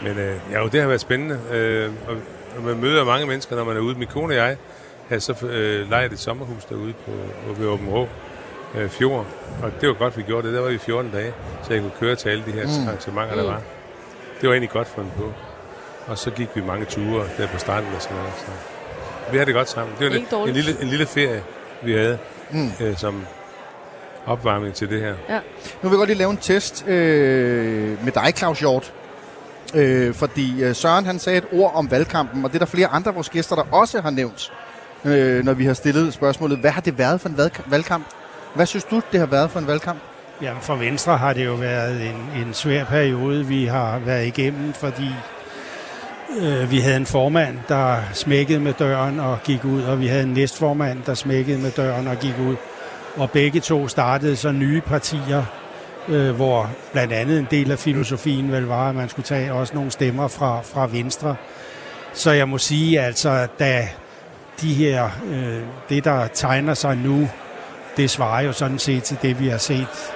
[0.03, 1.39] Men øh, ja, jo, det har været spændende.
[1.53, 2.17] Øh, og,
[2.57, 3.99] og man møder mange mennesker, når man er ude.
[3.99, 4.57] Min kone og jeg
[5.09, 7.11] havde så øh, lejet et sommerhus derude på,
[7.47, 8.09] på ved Åben Rå
[8.75, 9.27] øh, fjord.
[9.63, 10.55] Og det var godt, vi gjorde det.
[10.55, 11.33] Der var vi 14 dage,
[11.63, 12.89] så jeg kunne køre til alle de her mm.
[12.89, 13.49] arrangementer, der Mm.
[13.49, 13.61] var.
[14.41, 15.33] Det var egentlig godt for en på.
[16.07, 18.33] Og så gik vi mange ture der på stranden og sådan noget.
[18.37, 18.47] Så
[19.31, 19.95] vi havde det godt sammen.
[19.99, 21.43] Det var Ikke en, lille, en lille ferie,
[21.83, 22.19] vi havde
[22.51, 22.71] Mm.
[22.81, 23.27] øh, som
[24.27, 25.15] opvarmning til det her.
[25.83, 28.93] Nu vil jeg godt lige lave en test øh, med dig, Claus Hjort.
[29.75, 32.87] Øh, fordi øh, Søren han sagde et ord om valgkampen, og det er der flere
[32.87, 34.53] andre af vores gæster, der også har nævnt,
[35.05, 38.05] øh, når vi har stillet spørgsmålet, hvad har det været for en valgkamp?
[38.55, 39.99] Hvad synes du, det har været for en valgkamp?
[40.43, 44.73] Jamen, for Venstre har det jo været en, en svær periode, vi har været igennem,
[44.73, 45.11] fordi
[46.41, 50.23] øh, vi havde en formand, der smækkede med døren og gik ud, og vi havde
[50.23, 52.57] en næstformand, der smækkede med døren og gik ud.
[53.17, 55.45] Og begge to startede så nye partier,
[56.09, 59.75] øh, hvor blandt andet en del af filosofien vel var, at man skulle tage også
[59.75, 61.37] nogle stemmer fra, fra Venstre.
[62.13, 63.89] Så jeg må sige, altså, da
[64.61, 67.29] de her, øh, det der tegner sig nu,
[67.97, 70.13] det svarer jo sådan set til det, vi har set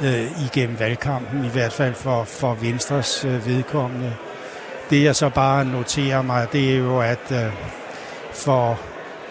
[0.00, 4.14] øh, igennem valgkampen, i hvert fald for, for Venstres øh, vedkommende.
[4.90, 7.52] Det jeg så bare noterer mig, det er jo, at øh,
[8.32, 8.80] for,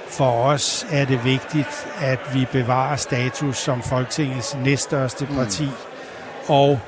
[0.10, 5.66] for os er det vigtigt, at vi bevarer status som Folketingets næststørste parti.
[5.66, 5.91] Mm.
[6.48, 6.80] Og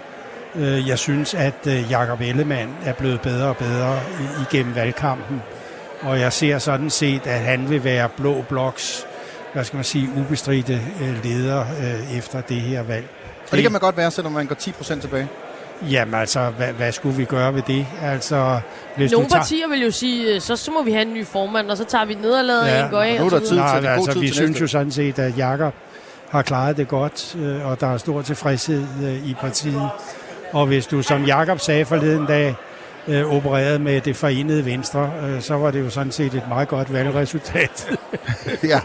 [0.55, 5.41] øh, jeg synes, at øh, Jakob Ellemann er blevet bedre og bedre i, igennem valgkampen.
[6.01, 9.05] Og jeg ser sådan set, at han vil være blå bloks,
[9.53, 13.05] hvad skal man sige, ubestridte øh, leder øh, efter det her valg.
[13.51, 15.27] Og det kan man godt være, selvom man går 10% tilbage.
[15.91, 17.85] Jamen altså, hvad, hvad skulle vi gøre ved det?
[18.01, 18.59] Altså,
[18.97, 19.39] hvis Nogle tager...
[19.41, 21.83] partier vil jo sige, øh, så, så må vi have en ny formand, og så
[21.85, 23.19] tager vi nederlaget Ja, en går af.
[23.19, 24.61] nu er og der så tid til- det god altså, vi synes næste.
[24.61, 25.73] jo sådan set, at Jakob
[26.33, 29.89] har klaret det godt, øh, og der er stor tilfredshed øh, i partiet.
[30.53, 32.55] Og hvis du, som Jakob sagde forleden dag,
[33.07, 36.67] øh, opererede med det forenede Venstre, øh, så var det jo sådan set et meget
[36.67, 37.89] godt valgresultat.
[38.63, 38.79] ja.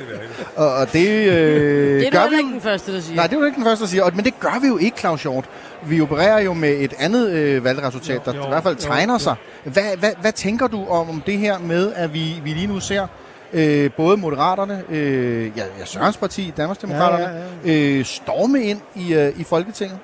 [0.57, 3.17] Og, og det, øh, Det er du gør heller vi ikke den første, der siger.
[3.17, 4.03] Nej, det er jo ikke den første, der siger.
[4.05, 5.45] Og- Men det gør vi jo ikke, Claus Hjort.
[5.87, 9.15] Vi opererer jo med et andet øh, valgresultat, der Jo, i hvert fald jo, tegner
[9.15, 9.19] jo.
[9.19, 9.35] sig.
[9.65, 12.81] Hvad, hvad, hvad tænker du om, om det her med, at vi, vi lige nu
[12.81, 13.07] ser
[13.53, 17.25] øh, både Moderaterne, øh, ja, ja, Sørens Parti, Danmarksdemokraterne,
[17.65, 19.99] Ja, ja, Øh, storme ind i, øh, i Folketinget?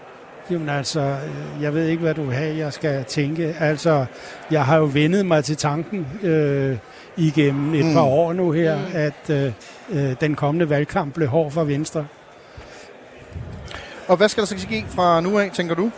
[0.50, 1.16] Jamen altså,
[1.60, 3.56] jeg ved ikke, hvad du vil have, jeg skal tænke.
[3.60, 4.06] Altså,
[4.50, 6.76] jeg har jo vendet mig til tanken øh,
[7.16, 7.92] igennem et Mm.
[7.94, 8.82] par år nu her, Mm.
[8.82, 8.88] mm.
[8.94, 9.52] at øh,
[9.90, 12.06] øh, den kommende valgkamp blev hård for Venstre.
[14.08, 15.90] Og hvad skal der så ske fra nu af, tænker du?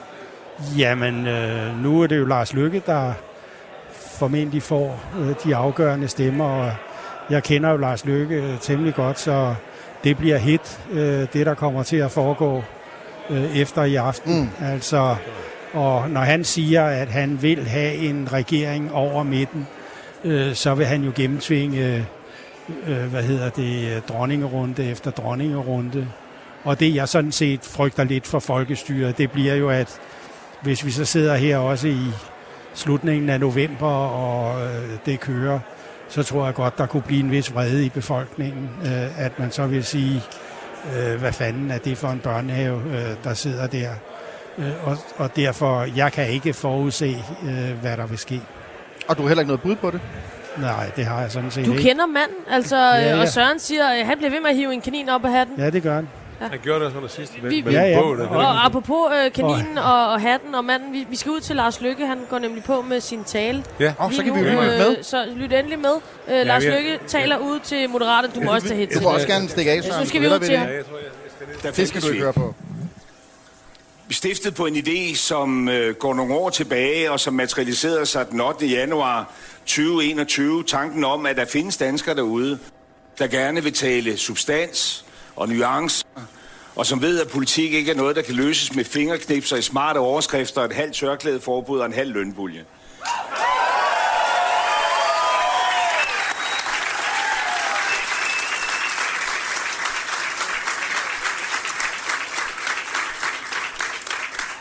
[0.79, 3.13] Jamen, øh, nu er det jo Lars Lykke, der
[3.93, 6.73] formentlig får øh, de afgørende stemmer, og
[7.31, 9.55] jeg kender jo Lars Lykke øh, temmelig godt, så
[10.05, 12.63] det bliver hit, øh, det der kommer til at foregå
[13.31, 14.41] øh, efter i aften.
[14.41, 14.67] Mm.
[14.67, 15.17] Altså,
[15.73, 19.67] og når han siger, at han vil have en regering over midten,
[20.55, 22.07] så vil han jo gennemtvinge,
[23.11, 26.09] hvad hedder det, dronningerunde efter dronningerunde.
[26.65, 30.01] Og det, jeg sådan set frygter lidt for folkestyret, det bliver jo, at
[30.63, 32.07] hvis vi så sidder her også i
[32.75, 34.69] slutningen af november, og
[35.07, 35.59] det kører,
[36.09, 39.51] så tror jeg godt, der kunne blive en vis vrede i befolkningen, øh, at man
[39.51, 40.23] så vil sige,
[40.97, 43.91] øh, hvad fanden er det for en børnehave, øh, der sidder der.
[44.59, 48.41] Øh, og, og derfor, jeg kan ikke forudse, øh, hvad der vil ske.
[49.09, 50.01] Og du har heller ikke noget bud på det?
[50.61, 51.83] Nej, det har jeg sådan set Du ikke.
[51.83, 53.09] kender manden, altså, ja.
[53.09, 53.21] ja.
[53.21, 55.59] og Søren siger, at han bliver ved med at hive en kanin op af hatten.
[55.59, 56.09] Ja, det gør han.
[56.41, 58.01] Han gjorde det også under sidste med, Vi- med Ja, ja.
[58.01, 58.29] bålet.
[58.29, 61.81] Og apropos øh, kaninen og, og hatten og manden, vi, vi skal ud til Lars
[61.81, 62.07] Lykke.
[62.07, 63.65] Han går nemlig på med sin tale.
[63.81, 63.93] Ja.
[64.01, 64.47] Åh, så kan vi nu.
[64.47, 65.03] jo lytte med.
[65.03, 65.95] Så lyt endelig med.
[66.29, 68.35] Øh, Lars vi er- Lykke taler ud til Moderaterne.
[68.35, 69.03] Du må også tage Du headset.
[69.03, 70.01] må også gerne stikke af, Ja, Søren.
[70.03, 70.67] nu skal vi ud til ham.
[70.69, 70.85] Jeg jeg
[71.65, 72.55] jeg Det skal du ikke høre på.
[74.11, 78.41] stiftet på en idé, som øh, går nogle år tilbage, og som materialiserede sig den
[78.41, 78.67] 8.
[78.67, 79.33] januar
[79.67, 80.65] 2021.
[80.65, 82.59] Tanken om, at der findes danskere derude,
[83.19, 85.05] der gerne vil tale substans
[85.37, 86.07] og nuancer,
[86.77, 89.99] og som ved, at politik ikke er noget, der kan løses med fingerknipser i smarte
[89.99, 92.65] overskrifter, et halvt tørklædeforbud og en halv lønbulje.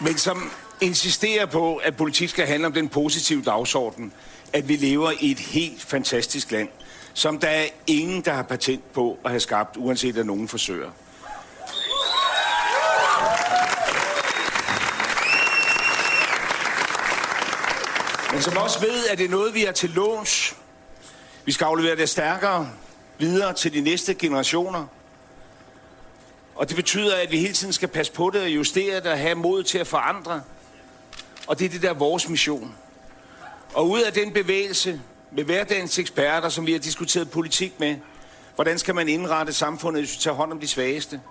[0.05, 4.13] men som insisterer på, at politik skal handle om den positive dagsorden,
[4.53, 6.69] at vi lever i et helt fantastisk land,
[7.17, 10.91] som der er ingen, der har patent på at have skabt, uanset at nogen forsøger.
[18.31, 20.55] Men som også ved, at det er noget, vi er til låns.
[21.45, 22.69] Vi skal aflevere det stærkere
[23.17, 24.87] videre til de næste generationer.
[26.55, 29.19] Og det betyder, at vi hele tiden skal passe på det og justere det og
[29.19, 30.41] have mod til at forandre.
[31.47, 32.75] Og det er det der er vores mission.
[33.73, 35.01] Og ud af den bevægelse
[35.35, 37.95] med hverdagens eksperter, som vi har diskuteret politik med,
[38.55, 41.21] hvordan skal man indrette samfundet, hvis vi tager hånd om de svageste?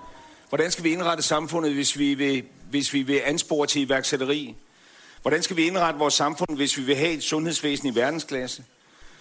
[0.49, 4.55] Hvordan skal vi indrette samfundet, hvis vi vil, hvis vi vil anspore til iværksætteri?
[5.23, 8.65] Hvordan skal vi indrette vores samfund, hvis vi vil have et sundhedsvæsen i verdensklasse?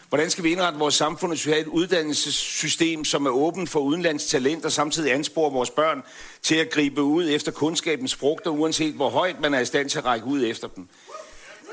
[0.09, 3.79] Hvordan skal vi indrette vores samfund, hvis vi har et uddannelsessystem, som er åbent for
[3.79, 6.03] udenlands talent, og samtidig ansporer vores børn
[6.41, 9.97] til at gribe ud efter kundskabens frugter, uanset hvor højt man er i stand til
[9.97, 10.87] at række ud efter dem?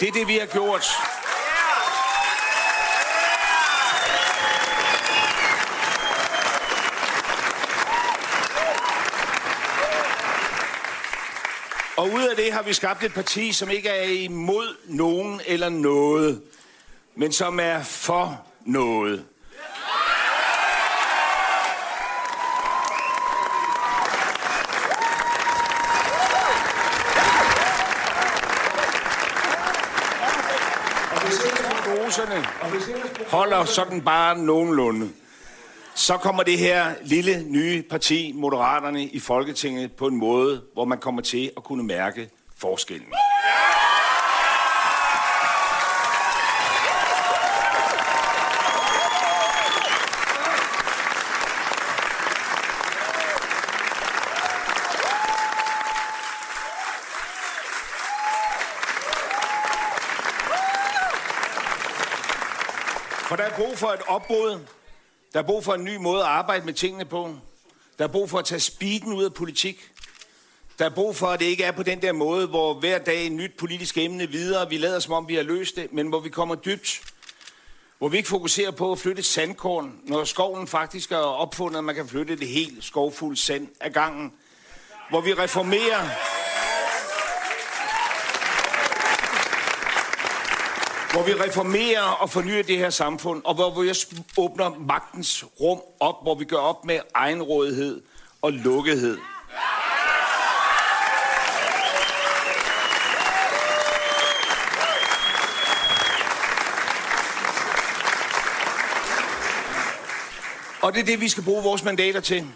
[0.01, 0.87] Det er det, vi har gjort.
[11.97, 15.69] Og ud af det har vi skabt et parti, som ikke er imod nogen eller
[15.69, 16.43] noget,
[17.15, 19.25] men som er for noget.
[31.13, 31.39] Og hvis
[31.85, 32.45] prognoserne
[33.29, 35.11] holder sådan bare nogenlunde,
[35.95, 40.99] så kommer det her lille nye parti, Moderaterne, i Folketinget på en måde, hvor man
[40.99, 43.13] kommer til at kunne mærke forskellen.
[63.29, 64.59] For der er brug for et opbrud.
[65.33, 67.35] Der er brug for en ny måde at arbejde med tingene på.
[67.99, 69.91] Der er brug for at tage speeden ud af politik.
[70.79, 73.27] Der er brug for, at det ikke er på den der måde, hvor hver dag
[73.27, 76.21] et nyt politisk emne videre, vi lader som om vi har løst det, men hvor
[76.21, 77.01] vi kommer dybt.
[77.99, 81.95] Hvor vi ikke fokuserer på at flytte sandkorn, når skoven faktisk er opfundet, at man
[81.95, 84.33] kan flytte det helt skovfuld sand af gangen.
[85.11, 86.09] Hvor vi reformerer
[91.13, 95.81] hvor vi reformerer og fornyer det her samfund, og hvor vi også åbner magtens rum
[96.01, 98.03] op, hvor vi gør op med egenrådighed
[98.43, 99.19] og lukkethed.
[110.83, 112.47] Og det er det, vi skal bruge vores mandater til.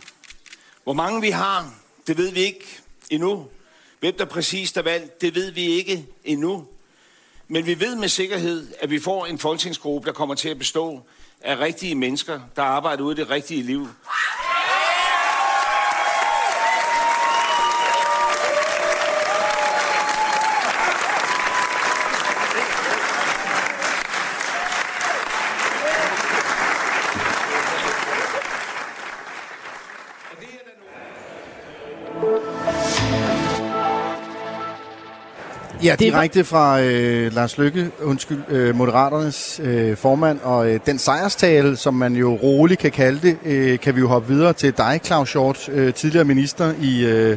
[0.84, 1.74] Hvor mange vi har,
[2.06, 3.46] det ved vi ikke endnu.
[4.00, 6.66] Hvem der præcis er valgt, det ved vi ikke endnu.
[7.48, 11.00] Men vi ved med sikkerhed, at vi får en folketingsgruppe, der kommer til at bestå
[11.40, 13.88] af rigtige mennesker, der arbejder ude i det rigtige liv.
[35.84, 41.76] Ja, direkte fra øh, Lars Lykke, undskyld, øh, Moderaternes øh, formand, og øh, den sejrstale,
[41.76, 45.00] som man jo roligt kan kalde det, øh, kan vi jo hoppe videre til dig,
[45.04, 47.36] Claus Hjort, øh, tidligere minister i øh,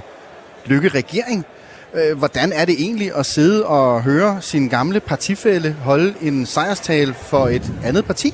[0.65, 1.45] Lykke-regering.
[1.93, 7.13] Øh, hvordan er det egentlig at sidde og høre sin gamle partifælle holde en sejrstale
[7.13, 8.33] for et andet parti?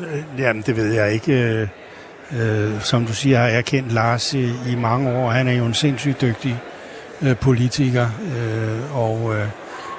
[0.00, 1.32] Øh, Jamen, det ved jeg ikke.
[1.32, 1.68] Øh,
[2.40, 5.30] øh, som du siger, har jeg kendt Lars i, i mange år.
[5.30, 6.60] Han er jo en sindssygt dygtig
[7.22, 9.46] øh, politiker, øh, og øh,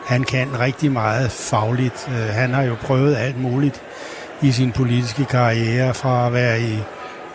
[0.06, 2.10] han kan rigtig meget fagligt.
[2.10, 3.82] Øh, han har jo prøvet alt muligt
[4.42, 6.80] i sin politiske karriere, fra at være i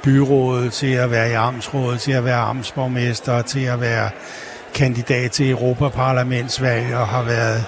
[0.04, 4.10] byrådet til at være i amtsrådet, til at være amtsborgmester, til at være
[4.74, 7.64] kandidat til Europaparlamentsvalg og har været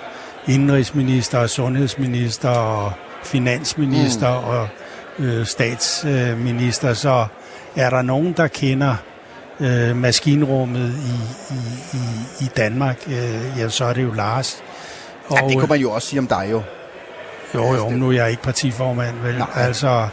[0.48, 2.92] indrigsminister og sundhedsminister og
[3.24, 4.46] finansminister mm.
[4.46, 4.68] og
[5.18, 7.26] øh, statsminister, så
[7.76, 8.94] er der nogen, der kender
[9.61, 11.59] øh, maskinrummet i, i,
[11.92, 14.62] i, i Danmark, øh, ja, så er det jo Lars.
[15.29, 16.62] Og, ja, det kunne man jo også sige om dig jo.
[17.55, 19.38] Jo, jo, nu er jeg ikke partiformand, vel?
[19.38, 19.49] Nej.
[19.55, 20.09] Altså,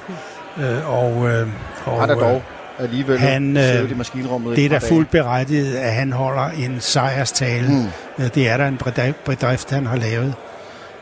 [0.57, 1.47] øh, og, øh,
[1.85, 2.41] og, han er dog
[2.79, 4.55] alligevel han, øh, i maskinrummet.
[4.55, 7.67] Det er da fuldt berettiget, at han holder en sejrstale.
[7.67, 8.29] Mm.
[8.29, 8.79] Det er der en
[9.25, 10.33] bedrift, han har lavet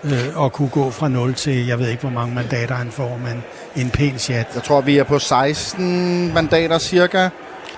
[0.04, 3.20] øh, og kunne gå fra 0 til, jeg ved ikke, hvor mange mandater han får,
[3.24, 3.44] men
[3.76, 4.48] en pæn chat.
[4.56, 7.30] Jeg tror, vi er på 16 mandater cirka.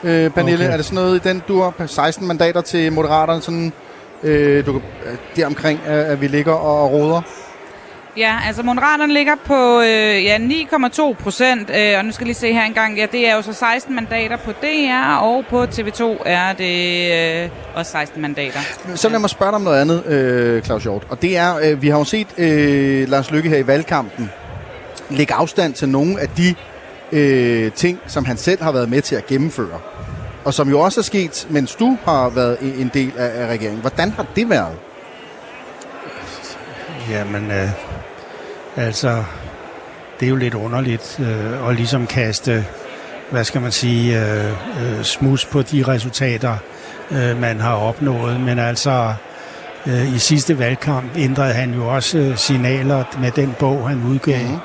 [0.03, 0.73] Øh, Pernille, okay.
[0.73, 1.73] er det sådan noget i den dur?
[1.85, 3.73] 16 mandater til Moderaterne, sådan,
[4.23, 4.81] øh, du,
[5.35, 7.21] deromkring, at vi ligger og roder?
[8.17, 12.35] Ja, altså Moderaterne ligger på øh, ja, 9,2 procent, øh, og nu skal jeg lige
[12.35, 16.03] se her engang, ja, det er jo så 16 mandater på DR, og på TV2
[16.25, 18.59] er det øh, også 16 mandater.
[18.95, 21.81] Så lad mig spørge dig om noget andet, øh, Claus Hjort, og det er, øh,
[21.81, 24.29] vi har jo set øh, Lars Lykke her i valgkampen
[25.09, 26.55] lægge afstand til nogle af de
[27.13, 29.80] øh, ting, som han selv har været med til at gennemføre,
[30.45, 33.82] og som jo også er sket, mens du har været en del af, af regeringen.
[33.82, 34.76] Hvordan har det været?
[37.10, 37.69] Jamen, øh,
[38.76, 39.23] Altså,
[40.19, 42.65] det er jo lidt underligt øh, at ligesom kaste,
[43.32, 46.58] hvad skal man sige, øh, øh, smus på de resultater,
[47.12, 48.39] øh, man har opnået.
[48.39, 49.13] Men altså,
[49.88, 54.47] øh, i sidste valgkamp ændrede han jo også øh, signaler med den bog, han udgav
[54.47, 54.58] mm.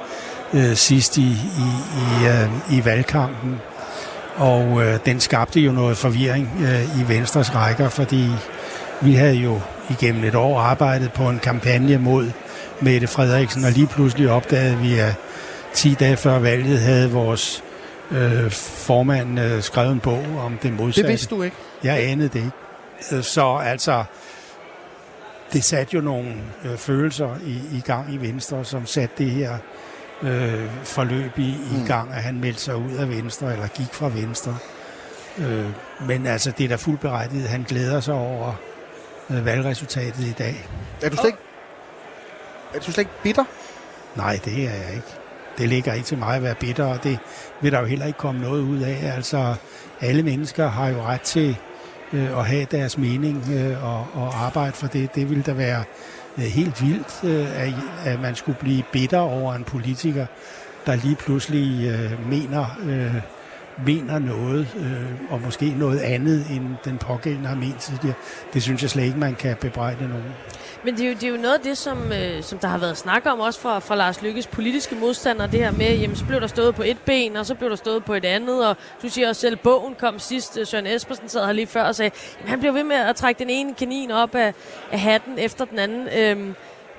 [0.54, 3.60] Øh, sidst i, i, i, øh, i valgkampen.
[4.36, 8.28] Og øh, den skabte jo noget forvirring øh, i Venstres rækker, fordi
[9.00, 12.30] vi havde jo igennem et år arbejdet på en kampagne mod
[12.80, 15.14] Mette Frederiksen, og lige pludselig opdagede vi, at
[15.74, 17.64] 10 dage før valget havde vores
[18.10, 21.02] øh, formand øh, skrevet en bog om det modsatte.
[21.02, 21.56] Det vidste du ikke?
[21.84, 23.22] Jeg anede det ikke.
[23.22, 24.04] Så altså,
[25.52, 26.34] det satte jo nogle
[26.64, 29.58] øh, følelser i, i gang i Venstre, som satte det her
[30.22, 31.86] øh, forløb i, i mm.
[31.86, 34.56] gang, at han meldte sig ud af Venstre, eller gik fra Venstre.
[35.38, 35.66] Øh,
[36.06, 37.48] men altså, det er da fuldt berettiget.
[37.48, 38.52] Han glæder sig over
[39.30, 40.68] øh, valgresultatet i dag.
[41.02, 41.38] Er du slet ikke
[42.74, 43.44] er du slet ikke bitter?
[44.16, 45.08] Nej, det er jeg ikke.
[45.58, 47.18] Det ligger ikke til mig at være bitter, og det
[47.60, 49.12] vil der jo heller ikke komme noget ud af.
[49.16, 49.54] Altså,
[50.00, 51.56] alle mennesker har jo ret til
[52.12, 55.14] øh, at have deres mening øh, og, og arbejde for det.
[55.14, 55.84] Det ville da være
[56.38, 57.74] Øh, helt vildt, øh, at,
[58.04, 60.26] at man skulle blive bitter over en politiker,
[60.86, 62.66] der lige pludselig øh, mener,
[63.86, 64.76] mener noget,
[65.30, 68.14] og måske noget andet, end den pågældende har ment tidligere.
[68.54, 70.32] Det synes jeg slet ikke, man kan bebrejde nogen.
[70.84, 72.78] Men det er, jo, det er jo noget af det, som, øh, som der har
[72.78, 76.24] været snak om, også fra, fra Lars Lykkes politiske modstander, det her med, jamen så
[76.24, 78.76] blev der stået på et ben, og så blev der stået på et andet, og
[79.02, 82.10] du siger også selv, bogen kom sidst, Søren Espersen sad her lige før og sagde,
[82.38, 84.54] jamen, han blev ved med at trække den ene kanin op af,
[84.92, 86.08] af hatten efter den anden.
[86.18, 86.54] Øhm,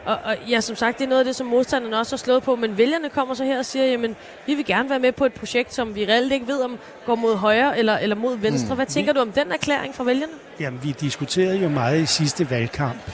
[0.05, 2.43] og, og ja, som sagt, det er noget af det, som modstanderne også har slået
[2.43, 4.15] på, men vælgerne kommer så her og siger, jamen,
[4.45, 7.15] vi vil gerne være med på et projekt, som vi reelt ikke ved, om går
[7.15, 8.69] mod højre eller, eller mod venstre.
[8.69, 8.75] Mm.
[8.75, 10.33] Hvad tænker vi, du om den erklæring fra vælgerne?
[10.59, 13.11] Jamen, vi diskuterede jo meget i sidste valgkamp,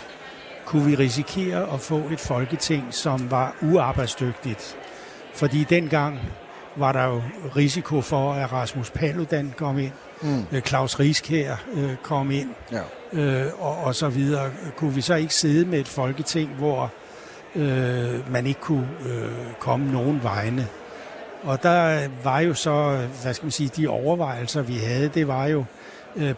[0.66, 4.78] kunne vi risikere at få et folketing, som var uarbejdsdygtigt.
[5.34, 6.20] Fordi dengang
[6.76, 7.22] var der jo
[7.56, 10.46] risiko for, at Rasmus Paludan kom ind, mm.
[10.52, 12.82] Øh, Claus Rieskær øh, kom ind, ja.
[13.14, 14.52] øh, og, og så videre.
[14.78, 16.92] Kunne vi så ikke sidde med et folketing, hvor
[17.56, 20.68] øh, man ikke kunne øh, komme nogen vegne?
[21.44, 25.46] Og der var jo så, hvad skal man sige, de overvejelser, vi havde, det var
[25.46, 25.66] jo, øh,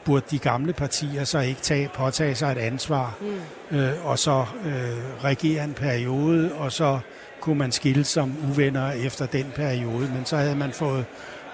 [0.06, 3.78] burde de gamle partier så ikke tage, påtage sig et ansvar, mm.
[3.78, 7.00] øh, og så øh, regere en periode, og så
[7.42, 11.06] kunne man skille som uvenner efter den periode, men så havde man fået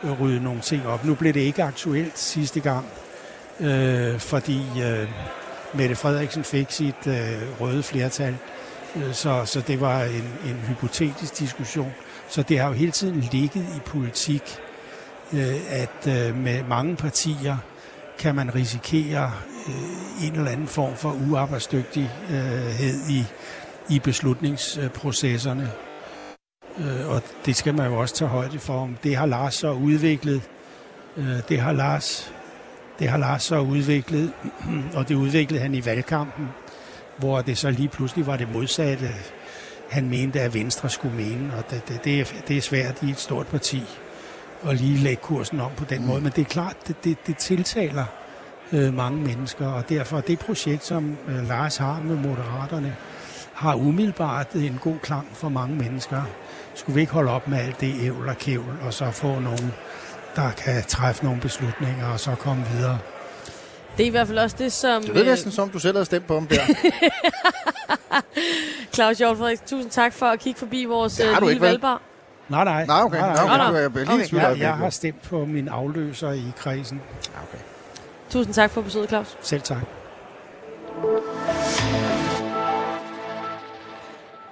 [0.04, 1.06] øh, ryddet nogle ting op.
[1.06, 2.86] Nu blev det ikke aktuelt sidste gang,
[3.60, 5.08] øh, fordi øh,
[5.74, 8.38] Mette Frederiksen fik sit øh, røde flertal,
[8.96, 11.94] øh, så, så det var en, en hypotetisk diskussion.
[12.30, 14.58] Så det har jo hele tiden ligget i politik,
[15.34, 17.58] øh, at øh, med mange partier,
[18.24, 19.32] kan man risikere
[19.68, 23.24] øh, en eller anden form for uarbejdsdygtighed i,
[23.90, 25.72] i beslutningsprocesserne.
[26.78, 28.90] Øh, og det skal man jo også tage højde for.
[29.04, 30.42] Det har Lars så udviklet.
[31.18, 32.34] Øh, det har Lars
[33.00, 34.32] det har Lars så udviklet,
[34.98, 36.48] og det udviklede han i valgkampen,
[37.18, 39.10] hvor det så lige pludselig var det modsatte.
[39.90, 41.54] han mente, at Venstre skulle mene.
[41.58, 43.84] Og det, det, det, er, det er svært i et stort parti
[44.70, 46.08] at lige lægge kursen om på den mm.
[46.08, 46.22] måde.
[46.22, 48.06] Men det er klart, det, det, det tiltaler
[48.72, 52.96] øh, mange mennesker, og derfor det projekt, som øh, Lars har med Moderaterne,
[53.54, 56.22] har umiddelbart en god klang for mange mennesker.
[56.76, 59.74] Skulle vi ikke holde op med alt det ævl og kævl, og så få nogen,
[60.36, 62.98] der kan træffe nogle beslutninger, og så komme videre?
[63.98, 65.04] Det er i hvert fald også det, som...
[65.04, 66.62] Det er næsten som, du selv har stemt på ham der.
[68.96, 72.02] Claus Hjort Frederik, tusind tak for at kigge forbi vores øh, du lille valgbar.
[72.54, 72.86] Nej, nej.
[72.86, 73.18] Nej, okay.
[73.20, 73.56] Nej, Nej, nej.
[73.56, 73.82] okay.
[73.82, 74.00] Nå, nå.
[74.00, 77.02] Jeg lige i tvivl Jeg, jeg har stemt på min afløser i kredsen.
[77.32, 77.64] Okay.
[78.30, 79.38] Tusind tak for besøget, Claus.
[79.42, 79.78] Selv tak.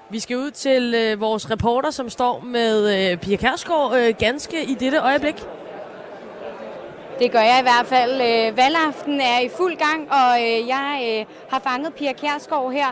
[0.09, 4.63] Vi skal ud til øh, vores reporter, som står med øh, Pia Kærsgaard øh, ganske
[4.63, 5.35] i dette øjeblik.
[7.19, 8.11] Det gør jeg i hvert fald.
[8.11, 12.87] Øh, valgaften er i fuld gang, og øh, jeg øh, har fanget Pia Kærsgaard her.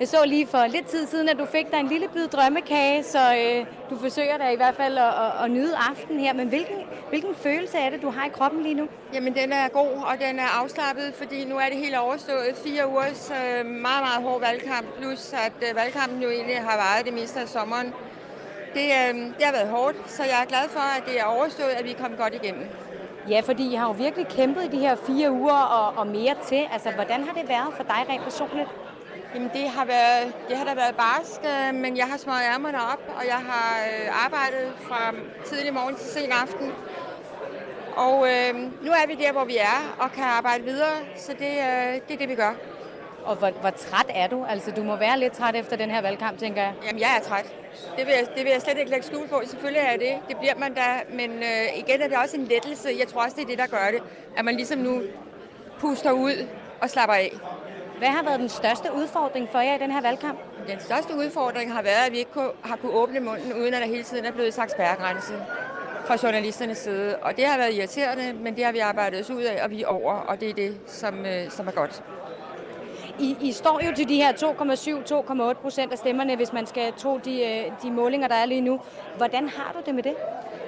[0.00, 3.02] Jeg så lige for lidt tid siden, at du fik dig en lille bid drømmekage,
[3.02, 6.32] så øh, du forsøger da i hvert fald at, at, at nyde aftenen her.
[6.32, 6.76] Men hvilken,
[7.08, 8.88] hvilken følelse er det, du har i kroppen lige nu?
[9.14, 12.56] Jamen, den er god, og den er afslappet, fordi nu er det helt overstået.
[12.64, 17.06] Fire ugers øh, meget, meget hård valgkamp, plus at øh, valgkampen jo egentlig har varet
[17.06, 17.86] det meste af sommeren.
[18.74, 21.72] Det, øh, det har været hårdt, så jeg er glad for, at det er overstået,
[21.78, 22.66] at vi er kommet godt igennem.
[23.28, 26.34] Ja, fordi I har jo virkelig kæmpet i de her fire uger og, og mere
[26.46, 26.62] til.
[26.72, 28.68] Altså, hvordan har det været for dig rent personligt?
[29.34, 32.78] Jamen, det har, været, det har da været barsk, øh, men jeg har smøget ærmerne
[32.78, 35.14] op, og jeg har øh, arbejdet fra
[35.46, 36.72] tidlig morgen til sen aften.
[37.96, 41.52] Og øh, nu er vi der, hvor vi er, og kan arbejde videre, så det,
[41.68, 42.54] øh, det er det, vi gør.
[43.24, 44.44] Og hvor, hvor træt er du?
[44.44, 46.72] Altså, du må være lidt træt efter den her valgkamp, tænker jeg.
[46.86, 47.54] Jamen, jeg er træt.
[47.96, 49.42] Det vil, jeg, det vil jeg slet ikke lægge skjul på.
[49.44, 50.28] Selvfølgelig er jeg det.
[50.28, 50.88] Det bliver man da.
[51.10, 52.88] Men øh, igen er det også en lettelse.
[52.98, 54.02] Jeg tror også, det er det, der gør det.
[54.36, 55.02] At man ligesom nu
[55.78, 56.46] puster ud
[56.80, 57.32] og slapper af.
[57.98, 60.38] Hvad har været den største udfordring for jer i den her valgkamp?
[60.68, 62.30] Den største udfordring har været, at vi ikke
[62.62, 65.32] har kunne åbne munden, uden at der hele tiden er blevet sagt spærregrænse
[66.06, 67.16] fra journalisternes side.
[67.16, 69.82] Og det har været irriterende, men det har vi arbejdet os ud af, og vi
[69.82, 72.02] er over, og det er det, som, øh, som er godt.
[73.18, 77.18] I, I står jo til de her 2,7-2,8 procent af stemmerne, hvis man skal tro
[77.24, 78.80] de, øh, de målinger, der er lige nu.
[79.16, 80.14] Hvordan har du det med det?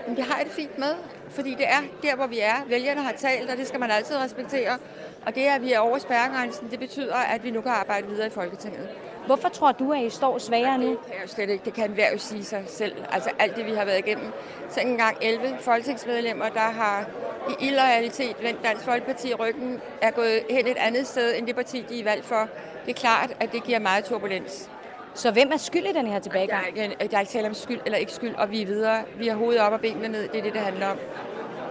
[0.06, 0.94] Men det har jeg det fint med,
[1.28, 2.64] fordi det er der, hvor vi er.
[2.66, 4.78] Vælgerne har talt, og det skal man altid respektere.
[5.26, 8.26] Og det, at vi er over spærregrænsen, det betyder, at vi nu kan arbejde videre
[8.26, 8.88] i Folketinget.
[9.26, 10.88] Hvorfor tror du, at I står svagere nu?
[10.90, 11.64] Det kan jeg jo slet ikke.
[11.64, 12.92] Det kan enhver jo sige sig selv.
[13.12, 14.32] Altså alt det, vi har været igennem.
[14.70, 17.06] Så engang 11 folketingsmedlemmer, der har
[17.50, 21.54] i illoyalitet vendt Dansk Folkeparti i ryggen, er gået hen et andet sted end det
[21.56, 22.48] parti, de er valgt for.
[22.86, 24.70] Det er klart, at det giver meget turbulens.
[25.14, 26.62] Så hvem er skyld i den her Der tilbagegang?
[26.62, 29.02] er, ikke, der er ikke tale om skyld eller ikke skyld, og vi er videre.
[29.16, 30.28] Vi har hovedet op og benene ned.
[30.28, 30.98] Det er det, det handler om.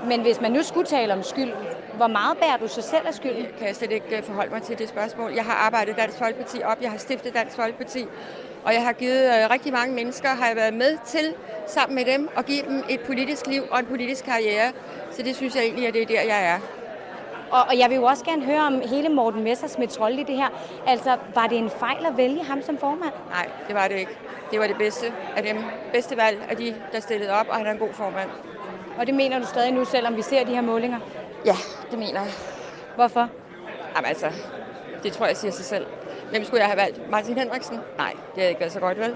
[0.07, 1.51] Men hvis man nu skulle tale om skyld,
[1.93, 3.45] hvor meget bærer du så selv af skylden?
[3.57, 5.31] kan jeg slet ikke øh, forholde mig til det spørgsmål.
[5.31, 8.05] Jeg har arbejdet Dansk Folkeparti op, jeg har stiftet Dansk Folkeparti,
[8.65, 11.33] og jeg har givet øh, rigtig mange mennesker, har jeg været med til
[11.67, 14.71] sammen med dem, og give dem et politisk liv og en politisk karriere.
[15.11, 16.59] Så det synes jeg egentlig, at det er der, jeg er.
[17.51, 20.35] Og, og jeg vil jo også gerne høre om hele Morten Messersmiths rolle i det
[20.35, 20.47] her.
[20.87, 23.13] Altså, var det en fejl at vælge ham som formand?
[23.29, 24.17] Nej, det var det ikke.
[24.51, 25.57] Det var det bedste af dem.
[25.93, 28.29] Bedste valg af de, der stillede op, og han er en god formand.
[28.99, 30.99] Og det mener du stadig nu, selvom vi ser de her målinger?
[31.45, 31.55] Ja,
[31.91, 32.31] det mener jeg.
[32.95, 33.29] Hvorfor?
[33.95, 34.31] Jamen altså,
[35.03, 35.85] det tror jeg siger sig selv.
[36.29, 37.09] Hvem skulle jeg have valgt?
[37.09, 37.79] Martin Henriksen?
[37.97, 39.15] Nej, det havde ikke været så godt, vel?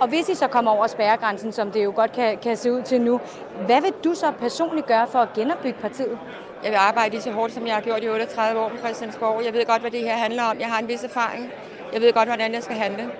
[0.00, 2.82] Og hvis I så kommer over spærregrænsen, som det jo godt kan, kan se ud
[2.82, 3.20] til nu,
[3.66, 6.18] hvad vil du så personligt gøre for at genopbygge partiet?
[6.62, 9.44] Jeg vil arbejde lige så hårdt, som jeg har gjort i 38 år på Christiansborg.
[9.44, 10.60] Jeg ved godt, hvad det her handler om.
[10.60, 11.52] Jeg har en vis erfaring.
[11.92, 13.10] Jeg ved godt, hvordan jeg skal handle.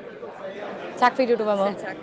[0.98, 1.74] Tak fordi du var med.
[1.74, 1.96] tak.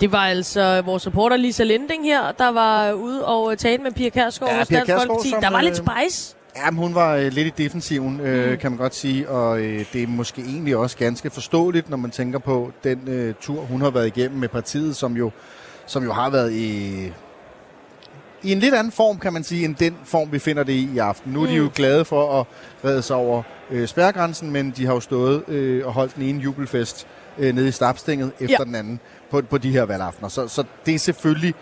[0.00, 4.08] Det var altså vores reporter Lisa Lending her, der var ude og tale med Pia
[4.08, 5.30] Kærsgaard Ja, hos Dansk Folkeparti.
[5.40, 6.34] Der var lidt øh, spice.
[6.56, 9.84] Ja, men hun var øh, lidt i defensiven, øh, kan man godt sige, og øh,
[9.92, 13.80] det er måske egentlig også ganske forståeligt, når man tænker på den øh, tur, hun
[13.80, 15.30] har været igennem med partiet, som jo,
[15.86, 17.04] som jo har været i,
[18.42, 20.88] i en lidt anden form, kan man sige, end den form, vi finder det i
[20.94, 21.32] i aften.
[21.32, 22.46] Nu er de jo glade for at
[22.84, 26.40] redde sig over øh, spærregrænsen, men de har jo stået øh, og holdt den ene
[26.40, 27.06] jubelfest
[27.38, 28.64] øh, nede i Stapstinget efter Ja.
[28.64, 30.28] den anden på, på de her valgaftener.
[30.28, 31.54] Så, så det er selvfølgelig...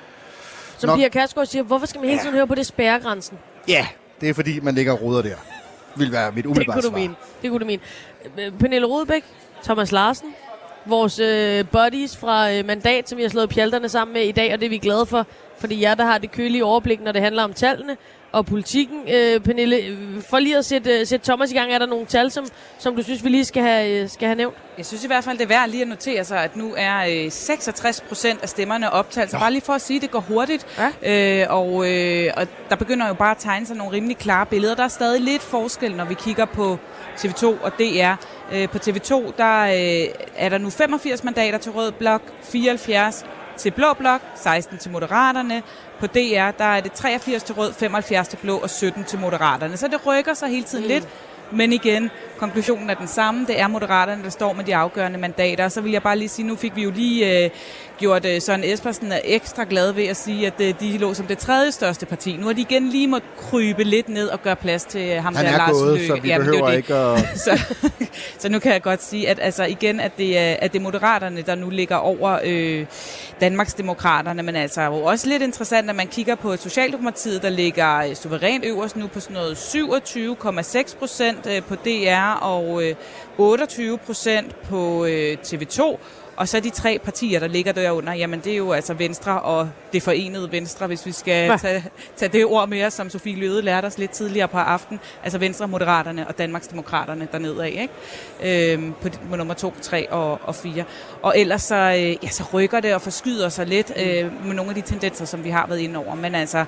[0.78, 3.38] Som nok- Pia Kærsgaard siger, hvorfor skal man hele tiden høre på det spærregrænsen?
[3.68, 3.86] Ja,
[4.20, 5.34] det er fordi, man ligger og roder der.
[5.96, 6.98] Vil være mit Det umiddelbare kunne du svar.
[6.98, 7.14] mene.
[7.42, 7.82] Det kunne du mene.
[8.38, 9.24] Øh, Pernille Rodbæk,
[9.64, 10.34] Thomas Larsen,
[10.86, 14.52] vores øh, buddies fra øh, Mandat, som vi har slået pjalterne sammen med i dag,
[14.52, 15.26] og det er vi glade for.
[15.58, 17.96] fordi jer, der har det kølige overblik, når det handler om tallene
[18.32, 19.00] og politikken.
[19.14, 22.06] Øh, Pernille, øh, for lige at sætte, øh, sætte Thomas i gang, er der nogle
[22.06, 22.46] tal, som,
[22.78, 24.56] som du synes, vi lige skal have, øh, skal have nævnt?
[24.78, 27.24] Jeg synes i hvert fald, det er værd lige at notere sig, at nu er
[27.24, 29.30] øh, 66 procent af stemmerne optalt.
[29.30, 30.66] Så bare lige for at sige, at det går hurtigt.
[31.04, 31.42] Ja.
[31.42, 34.74] Øh, og, øh, og der begynder jo bare at tegne sig nogle rimelig klare billeder.
[34.74, 36.78] Der er stadig lidt forskel, når vi kigger på
[37.16, 38.14] TV2 og DR.
[38.52, 43.24] Øh, på TV2 der øh, er der nu 85 mandater til Rød Blok, 74
[43.58, 45.62] til Blå Blok, 16 til Moderaterne.
[46.00, 49.76] På DR der er det 83 til Rød, 75 til Blå og 17 til Moderaterne.
[49.76, 50.88] Så det rykker sig hele tiden mm.
[50.88, 51.08] lidt.
[51.50, 53.46] Men igen, konklusionen er den samme.
[53.46, 55.64] Det er Moderaterne, der står med de afgørende mandater.
[55.64, 57.50] Og så vil jeg bare lige sige, nu fik vi jo lige øh,
[57.98, 61.26] gjort øh, Søren Espersen er ekstra glad ved at sige, at øh, de lå som
[61.26, 62.36] det tredje største parti.
[62.36, 65.34] Nu har de igen lige måttet krybe lidt ned og gøre plads til øh, ham
[65.34, 66.06] Han der er Lars gået, Løkke.
[66.06, 67.20] så vi Jamen, behøver det ikke at...
[67.44, 67.74] så,
[68.38, 70.82] så nu kan jeg godt sige, at altså igen, at det er, at det er
[70.82, 72.86] Moderaterne, der nu ligger over øh,
[73.40, 78.64] Danmarksdemokraterne, men altså jo også lidt interessant, at man kigger på Socialdemokratiet, der ligger suverænt
[78.64, 82.94] øverst nu på sådan noget 27,6 procent på DR og øh,
[83.38, 85.98] 28 procent på øh, TV2.
[86.36, 89.70] Og så de tre partier, der ligger derunder, jamen det er jo altså Venstre og
[89.92, 91.84] det forenede Venstre, hvis vi skal tage,
[92.16, 95.00] tage det ord med os, som Sofie Løde lærte os lidt tidligere på aften.
[95.24, 97.88] Altså Venstre, Moderaterne og Danmarksdemokraterne dernede af,
[98.42, 98.72] ikke?
[98.72, 100.84] Øhm, på, på nummer 2, 3 og, og 4.
[101.22, 104.68] Og ellers så, øh, ja, så rykker det og forskyder sig lidt øh, med nogle
[104.70, 106.14] af de tendenser, som vi har været inde over.
[106.14, 106.64] Men altså,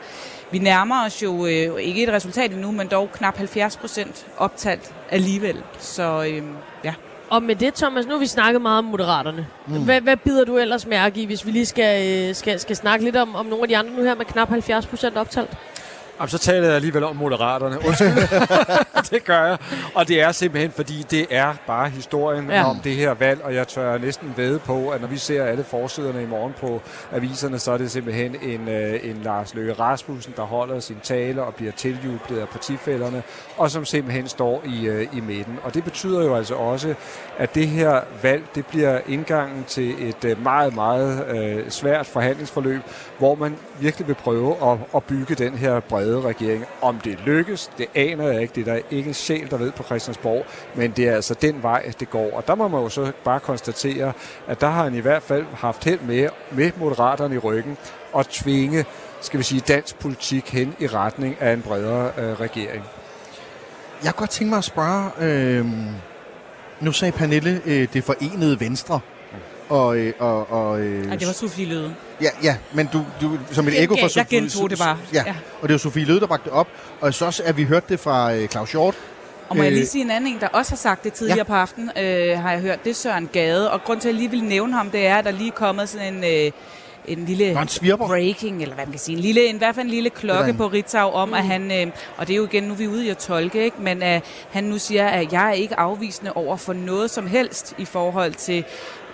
[0.50, 4.94] vi nærmer os jo øh, ikke et resultat endnu, men dog knap 70 procent optalt
[5.10, 5.62] alligevel.
[5.78, 6.42] Så øh.
[7.30, 9.46] Og med det, Thomas, nu har vi snakket meget om Moderaterne.
[9.66, 9.84] Mm.
[9.84, 13.04] Hvad, hvad bider du ellers mærke i, hvis vi lige skal, øh, skal, skal snakke
[13.04, 15.50] lidt om, om nogle af de andre nu her med knap 70 procent optalt?
[16.18, 17.76] Jamen, så taler jeg alligevel om Moderaterne.
[17.86, 18.08] Undskyld.
[19.10, 19.58] det gør jeg.
[19.94, 22.70] Og det er simpelthen, fordi det er bare historien Ja.
[22.70, 25.64] om det her valg, og jeg tør næsten ved på, at når vi ser alle
[25.64, 30.32] forsiderne i morgen på aviserne, så er det simpelthen en, øh, en Lars Løkke Rasmussen,
[30.36, 33.22] der holder sin tale og bliver tiljublet af partifælderne,
[33.56, 35.58] og som simpelthen står i, øh, i midten.
[35.64, 36.94] Og det betyder jo altså også,
[37.38, 41.24] at det her valg, det bliver indgangen til et øh, meget, meget
[41.68, 42.80] svært forhandlingsforløb,
[43.18, 46.64] hvor man virkelig vil prøve at, at bygge den her brede regering.
[46.82, 48.54] Om det lykkes, det aner jeg ikke.
[48.54, 51.62] Det er der ikke en sjæl, der ved på Christiansborg, men det er altså den
[51.62, 52.30] vej, det går.
[52.32, 54.12] Og der må man jo så bare konstatere,
[54.46, 57.76] at der har han i hvert fald haft held med, med moderaterne i ryggen,
[58.16, 58.84] at tvinge
[59.20, 62.84] skal vi sige, dansk politik hen i retning af en bredere øh, regering.
[64.04, 65.66] Jeg kunne godt tænke mig at spørge, øh,
[66.80, 69.00] nu sagde Pernille, øh, det forenede Venstre.
[69.68, 71.94] Og, øh, og, og, øh, Ej, det var Sofie Løde.
[72.22, 74.78] Ja, ja, men du, du som et Jeg ekko fra gen- jeg Sofie- gentog det
[74.78, 74.98] bare.
[75.12, 75.34] Ja, Ja.
[75.62, 76.68] og det var Sofie Løde, der bragte det op.
[77.00, 78.94] Og så også, at vi hørte det fra øh, Claus Hjort.
[79.48, 81.38] Og må jeg Øh, lige sige en anden en, der også har sagt det tidligere
[81.38, 81.42] ja.
[81.44, 83.70] på aftenen, øh, har jeg hørt, det er Søren Gade.
[83.72, 85.52] Og grund til, at jeg lige vil nævne ham, det er, at der lige er
[85.52, 86.52] kommet sådan en, øh,
[87.08, 87.54] en lille
[87.96, 90.50] breaking, eller hvad man kan sige, en lille, en, i hvert fald en lille klokke
[90.50, 91.86] en- på Ritzau om, at han, øh,
[92.16, 93.76] og det er jo igen, nu er vi ude i at tolke, ikke?
[93.80, 97.74] men øh, han nu siger, at jeg er ikke afvisende over for noget som helst
[97.78, 98.64] i forhold til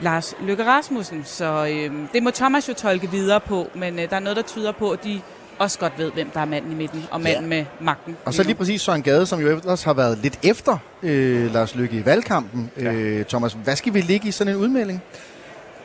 [0.01, 1.23] Lars Løkke Rasmussen.
[1.25, 4.43] Så øh, det må Thomas jo tolke videre på, men øh, der er noget, der
[4.43, 5.21] tyder på, at de
[5.59, 8.17] også godt ved, hvem der er manden i midten, og manden med magten.
[8.25, 11.75] Og så lige præcis Søren Gade, som jo ellers har været lidt efter øh, Lars
[11.75, 12.71] Lykke i valgkampen.
[12.81, 12.93] Ja.
[12.93, 15.03] Øh, Thomas, hvad skal vi ligge i sådan en udmelding?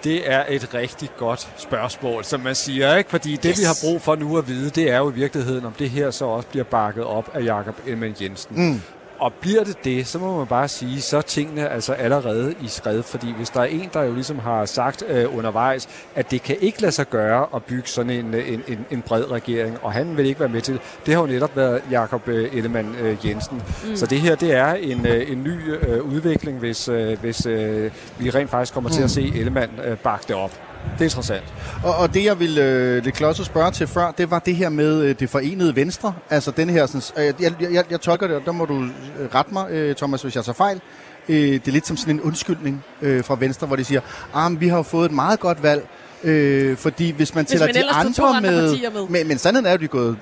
[0.04, 3.10] Det er et rigtig godt spørgsmål, som man siger, ikke?
[3.10, 3.60] Fordi det, Yes.
[3.60, 6.12] vi har brug for nu at vide, det er jo i virkeligheden, om det her
[6.12, 8.56] så også bliver bakket op af Jakob Ellemann Jensen.
[8.72, 8.82] Mm.
[9.20, 12.68] Og bliver det det, så må man bare sige, så er tingene altså allerede i
[12.68, 13.04] skred.
[13.04, 16.58] Fordi hvis der er en, der jo ligesom har sagt øh, undervejs, at det kan
[16.62, 19.94] ikke lade sig gøre at bygge sådan en, øh, en, en, en bred regering, og
[19.94, 22.96] han vil ikke være med til det, det har jo netop været Jakob øh, Ellemann
[23.02, 23.62] øh, Jensen.
[23.86, 23.96] Mm.
[23.96, 28.30] Så det her, det er en, en ny øh, udvikling, hvis, øh, hvis øh, vi
[28.30, 28.96] rent faktisk kommer mm.
[28.96, 30.69] til at se Ellemann øh, bakke det op.
[30.94, 31.44] Det er interessant.
[31.84, 34.70] Og, og det, jeg ville øh, lidt klodset spørge til før, det var det her
[34.70, 36.14] med øh, det forenede venstre.
[36.30, 38.84] Altså den her, sådan, øh, jeg, jeg, jeg tolker det, og der må du
[39.20, 40.82] øh, rette mig, øh, Thomas, hvis jeg tager fejl.
[41.30, 44.02] Øh, det er lidt som sådan en undskyldning øh, fra Venstre, hvor de siger,
[44.34, 45.88] ah, men vi har jo fået et meget godt valg,
[46.24, 49.08] øh, fordi hvis man Hvis tæller man de andre, andre med, med.
[49.10, 50.18] Men, men sandheden er jo, at de er gået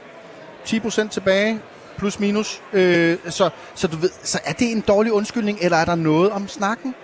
[0.66, 1.60] 10% tilbage,
[1.98, 2.62] plus minus.
[2.74, 6.32] Øh, så, så, du ved, så er det en dårlig undskyldning, eller er der noget
[6.32, 6.96] om snakken?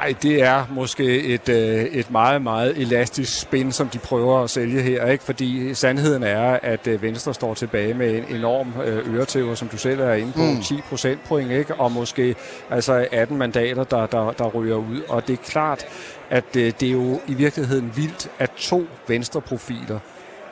[0.00, 4.50] Nej, det er måske et, øh, et meget, meget elastisk spin, som de prøver at
[4.50, 5.06] sælge her.
[5.06, 5.24] ikke?
[5.24, 9.76] Fordi sandheden er, at øh, Venstre står tilbage med en enorm øh, øretæver, som du
[9.76, 10.40] selv er inde på.
[10.40, 10.46] Mm.
[10.46, 10.62] Mm.
[10.62, 11.74] 10 procentpoint, ikke?
[11.74, 12.34] og måske
[12.70, 15.00] altså 18 mandater, der, der, der ryger ud.
[15.08, 15.84] Og det er klart,
[16.30, 19.98] at øh, det er jo i virkeligheden vildt, at to venstreprofiler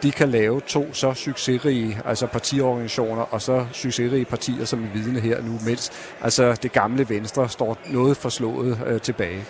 [0.03, 5.21] de kan lave to så succesrige altså partiorganisationer og så succesrige partier som er vidne
[5.21, 5.93] her nu, mens
[6.23, 9.45] altså det gamle Venstre står noget forslået øh, tilbage.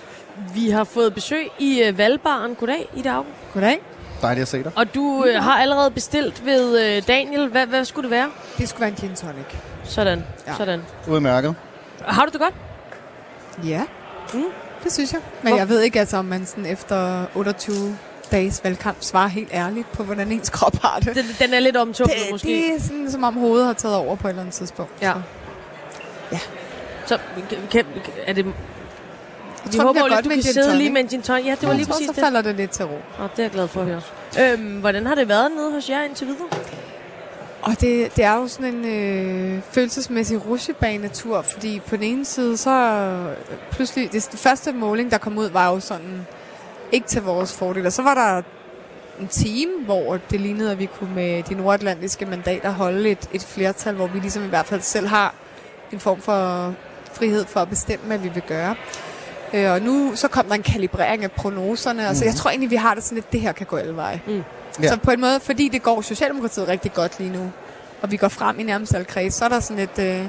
[0.55, 2.55] Vi har fået besøg i øh, Valbaren.
[2.55, 3.32] Goddag, Ida Augen.
[3.53, 3.80] Goddag.
[4.22, 4.72] Dejligt at se dig.
[4.76, 7.49] Og du øh, har allerede bestilt ved øh, Daniel.
[7.49, 8.30] Hvad, hvad skulle det være?
[8.59, 9.45] Det skulle være en gin tonic.
[9.84, 10.55] Sådan, Ja.
[10.57, 10.80] sådan.
[11.09, 11.55] Udmærket.
[12.03, 12.55] Har du det godt?
[13.68, 13.82] Ja,
[14.34, 14.42] Mm.
[14.84, 15.20] det synes jeg.
[15.42, 17.74] Men Hvor- jeg ved ikke, altså, om man sådan efter 28
[18.35, 21.14] dages valgkamp svarer helt ærligt på, hvordan ens krop har det.
[21.16, 22.49] Den, den er lidt omtumlet Det, måske.
[22.49, 24.93] det er sådan, som om hovedet har taget over på et eller andet tidspunkt.
[25.03, 25.12] Ja.
[26.32, 26.39] Ja.
[27.07, 27.18] Så
[27.51, 27.85] kan, kan,
[28.26, 28.45] er det...
[28.45, 28.53] Jeg
[29.72, 31.45] Vi tror, håber godt du kan sidde lige med en gin tonic.
[31.47, 32.20] Ja, det var Jeg lige præcis så det.
[32.20, 32.99] falder det lidt til ro.
[33.18, 34.01] Og det er jeg glad for at høre.
[34.41, 36.49] Øhm, hvordan har det været nede hos jer indtil videre?
[37.62, 42.57] Og det, det er jo sådan en øh, følelsesmæssig rusjebanetur, fordi på den ene side,
[42.57, 43.37] så øh,
[43.70, 46.26] pludselig, det, det første måling, der kom ud, var jo sådan
[46.95, 47.86] ikke til vores fordel.
[47.86, 48.42] Og så var der
[49.20, 53.42] en time, hvor det lignede, at vi kunne med de nordatlantiske mandater holde et, et
[53.45, 55.34] flertal, hvor vi ligesom i hvert fald selv har
[55.92, 56.72] en form for
[57.12, 58.74] frihed for at bestemme, hvad vi vil gøre.
[59.55, 62.09] Øh, og nu så kom der en kalibrering af prognoserne, mm.
[62.09, 62.38] altså jeg Mhm.
[62.38, 64.20] tror egentlig, vi har det sådan lidt, det her kan gå alle veje.
[64.26, 64.42] Mm.
[64.82, 64.88] Ja.
[64.88, 67.53] Så på en måde, fordi det går Socialdemokratiet rigtig godt lige nu,
[68.03, 70.26] og vi går frem i nærmest alle kreds, så er der sådan lidt, øh,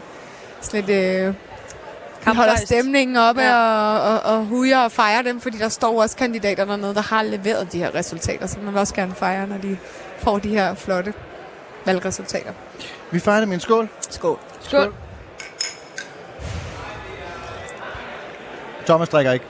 [0.61, 0.89] sådan lidt
[1.28, 1.34] øh,
[2.26, 3.48] vi holder stemningen oppe Ja.
[3.50, 3.98] ja.
[3.98, 7.24] og, og, og hujer og fejrer dem, fordi der står også kandidater dernede, der har
[7.24, 9.78] leveret de her resultater, så man vil også gerne fejre, når de
[10.20, 11.14] får de her flotte
[11.86, 12.52] valgresultater.
[13.12, 13.90] Vi fejrer det med en skål.
[14.10, 14.40] Skål.
[14.62, 14.94] Skål.
[18.86, 19.46] Thomas drikker ikke.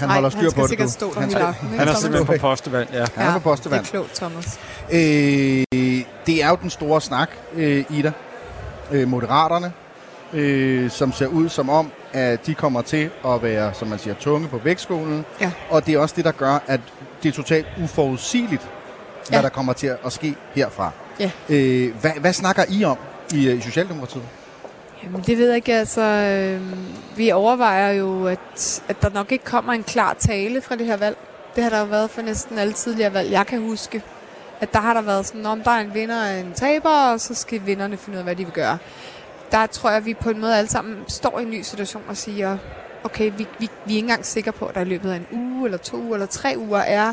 [0.00, 0.90] Han Nej, holder styr han på det.
[0.90, 3.04] stå Han skal- ikke, Han er simpelthen på postevand, ja.
[3.14, 3.80] Han er på Det postevand.
[3.84, 4.60] er klogt, Thomas.
[4.92, 4.98] Øh,
[6.26, 8.12] det er jo den store snak, øh, Ida.
[8.90, 9.72] Øh, Moderaterne,
[10.32, 14.14] øh, som ser ud som om, at de kommer til at være, som man siger,
[14.14, 15.24] tunge på vægtskolen.
[15.40, 15.50] Ja.
[15.70, 16.80] Og det er også det, der gør, at
[17.22, 18.62] det er totalt uforudsigeligt,
[19.28, 19.42] hvad Ja.
[19.42, 20.90] der kommer til at ske herfra.
[21.20, 21.30] Ja.
[21.48, 22.96] Øh, hvad, hvad snakker I om
[23.34, 24.22] i, øh, i Socialdemokratiet?
[25.04, 25.74] Jamen, det ved jeg ikke.
[25.74, 26.60] Altså, øh,
[27.18, 30.96] vi overvejer jo, at, at der nok ikke kommer en klar tale fra det her
[30.96, 31.16] valg.
[31.56, 34.02] Det har der jo været for næsten alle tidligere valg, jeg kan huske.
[34.60, 37.20] At der har der været sådan, om der er en vinder og en taber, og
[37.20, 38.78] så skal vinderne finde ud af, hvad de vil gøre.
[39.52, 42.02] Der tror jeg, at vi på en måde alle sammen står i en ny situation
[42.08, 42.58] og siger,
[43.04, 45.26] okay, vi, vi, vi er ikke engang sikre på, at der i løbet af en
[45.32, 47.12] uge, eller to uger, eller tre uger er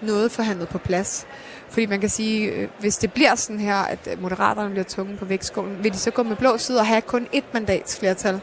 [0.00, 1.26] noget forhandlet på plads.
[1.68, 5.16] Fordi man kan sige, øh, hvis det bliver sådan her, at øh, moderaterne bliver tunge
[5.16, 8.40] på vægtskålen, vil de så gå med blå side og have kun et mandats flertal,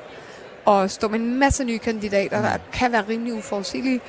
[0.66, 4.02] og stå med en masse nye kandidater, der kan være rimelig uforudsigelige,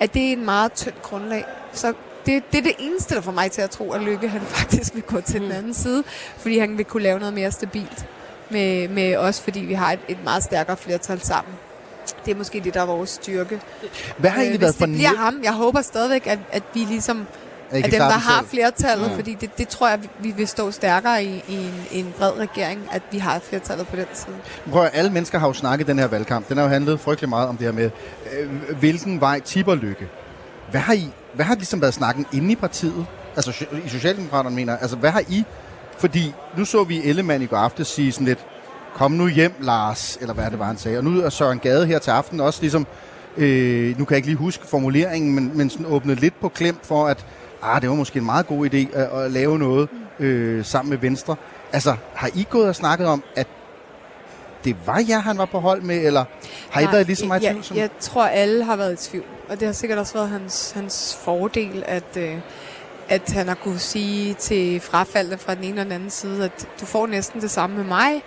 [0.00, 1.44] at det er en meget tyndt grundlag.
[1.72, 1.94] Så
[2.26, 4.94] det, det er det eneste, der får mig til at tro, at Lykke han faktisk
[4.94, 6.04] vil gå til den anden side,
[6.36, 8.06] fordi han vil kunne lave noget mere stabilt
[8.50, 11.54] med, med os, fordi vi har et, et meget stærkere flertal sammen.
[12.24, 13.60] Det er måske det, der er vores styrke.
[14.18, 16.38] Hvad har Øh, egentlig hvis været det for bliver net- ham, jeg håber stadigvæk, at,
[16.52, 17.26] at vi ligesom
[17.70, 19.16] At dem, der har flertallet, Ja.
[19.16, 22.80] fordi det, det tror jeg, vi vil stå stærkere i, i en, en bred regering,
[22.92, 24.36] at vi har flertallet på den side.
[24.70, 26.48] Prøv at, alle mennesker har jo snakket den her valgkamp.
[26.48, 27.90] Den har jo handlet frygtelig meget om det her med,
[28.40, 30.08] øh, hvilken vej tipper lykke.
[30.70, 33.06] Hvad har I, hvad har ligesom været snakken inde i partiet?
[33.36, 34.76] Altså i Socialdemokraterne mener.
[34.76, 35.44] Altså hvad har I?
[35.98, 38.46] Fordi nu så vi Ellemann i går aftes sige sådan lidt,
[38.94, 40.98] kom nu hjem Lars, eller hvad det var han sagde.
[40.98, 42.86] Og nu er Søren Gade her til aften også ligesom,
[43.36, 46.78] øh, nu kan jeg ikke lige huske formuleringen, men, men sådan åbnet lidt på klem
[46.82, 47.26] for, at
[47.62, 49.88] ah, det var måske en meget god idé at, at lave noget
[50.18, 51.36] øh, sammen med Venstre.
[51.72, 53.46] Altså, har I gået og snakket om, at
[54.64, 56.24] det var jer, han var på hold med, eller
[56.70, 57.76] har I Nej, været lige så meget i jeg, tvivl som...
[57.76, 59.24] Jeg tror, alle har været i tvivl.
[59.48, 62.38] Og det har sikkert også været hans, hans fordel, at, øh,
[63.08, 66.68] at han har kunne sige til frafaldene fra den ene og den anden side, at
[66.80, 68.22] du får næsten det samme med mig.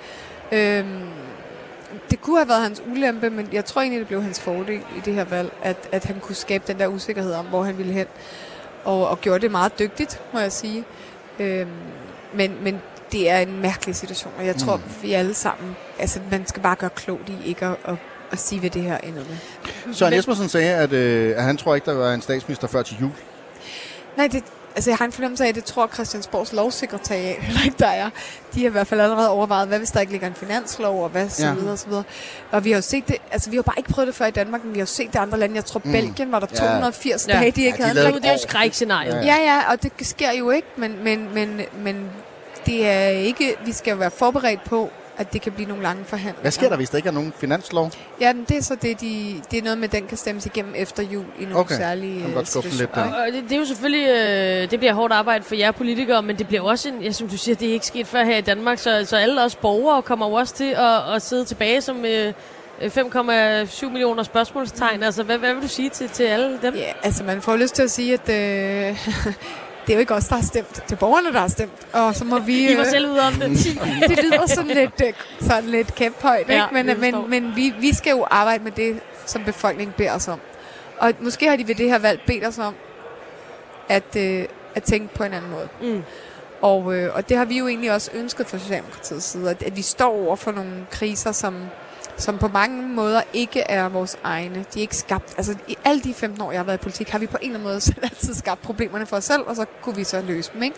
[0.52, 1.00] Øhm,
[2.10, 5.00] det kunne have været hans ulempe, men jeg tror egentlig, det blev hans fordel i
[5.06, 7.94] det her valg, at, at han kunne skabe den der usikkerhed om, hvor han ville
[7.94, 8.06] hen.
[8.84, 10.84] Og, og gjorde det meget dygtigt, må jeg sige.
[11.40, 11.70] Øhm,
[12.34, 14.82] men, men det er en mærkelig situation, og jeg tror, Mm.
[15.02, 17.96] vi alle sammen, altså man skal bare gøre klogt i ikke at, at,
[18.32, 19.94] at sige, hvad det her ender med.
[19.94, 22.98] Søren Espersen sagde, at, øh, at han tror ikke, der var en statsminister før til
[23.02, 23.12] jul.
[24.18, 24.44] Nej, det,
[24.76, 28.10] altså jeg har en fornemmelse af, at det tror Christiansborgs lovsekretariat heller ikke, der er.
[28.54, 31.10] De har i hvert fald allerede overvejet, hvad hvis der ikke ligger en finanslov, og
[31.10, 31.54] hvad så Ja.
[31.54, 32.04] videre og så videre.
[32.52, 34.32] Og vi har jo set det, altså vi har bare ikke prøvet det før i
[34.32, 35.56] Danmark, men vi har jo set det i andre lande.
[35.56, 35.92] Jeg tror, Mm.
[35.92, 36.58] Belgien var der Ja.
[36.58, 37.34] 280 Ja.
[37.34, 39.16] dage, de ikke Ja, de havde Det er jo et skrækscenarie.
[39.16, 39.26] Ja.
[39.26, 42.10] Ja, ja, og det sker jo ikke, men, men, men, men
[42.66, 46.06] det er ikke, vi skal jo være forberedt på, at det kan blive nogle lange
[46.06, 46.42] forhandlinger.
[46.42, 47.92] Hvad sker der, hvis der ikke er nogen finanslov?
[48.22, 50.46] Ja, men det er så det, de, det er noget med, at den kan stemmes
[50.46, 51.76] igennem efter jul i nogle Okay.
[51.76, 53.18] særlige Kan øh, godt skuffe den lidt situationer.
[53.18, 53.26] der.
[53.28, 56.38] Og det, det er jo selvfølgelig, øh, det bliver hårdt arbejde for jer politikere, men
[56.38, 58.42] det bliver også, en, ja, som du siger, det er ikke sket før her i
[58.42, 62.06] Danmark, så, så alle os borgere kommer jo også til at, at sidde tilbage som
[62.06, 62.34] øh,
[62.82, 65.04] 5,7 millioner spørgsmålstegn.
[65.04, 66.76] Altså, hvad, hvad vil du sige til, til alle dem?
[66.76, 68.30] Ja, altså man får lyst til at sige, at
[68.90, 69.08] øh,
[69.86, 70.76] det er jo ikke os, der har stemt.
[70.76, 71.88] Det er borgerne, der har stemt.
[71.94, 72.72] Og så må vi...
[72.72, 73.50] I var øh, selv ude om det.
[74.10, 76.84] det lyder sådan lidt, øh, sådan lidt kæmphøjt, Ja, ikke?
[76.84, 80.40] Men, men, men vi, vi skal jo arbejde med det, som befolkningen beder os om.
[80.98, 82.76] Og måske har de ved det her valg bedt os om,
[83.90, 85.70] at, øh, at tænke på en anden måde.
[85.82, 86.04] Mm.
[86.62, 89.78] Og, øh, og det har vi jo egentlig også ønsket fra Socialdemokratiets side, at, at
[89.78, 91.56] vi står over for nogle kriser, som,
[92.22, 94.66] som på mange måder ikke er vores egne.
[94.74, 95.34] De er ikke skabt.
[95.38, 97.48] Altså i alle de 15 år, jeg har været i politik, har vi på en
[97.48, 100.22] eller anden måde selv altid skabt problemerne for os selv, og så kunne vi så
[100.22, 100.64] løse dem.
[100.64, 100.76] Ikke?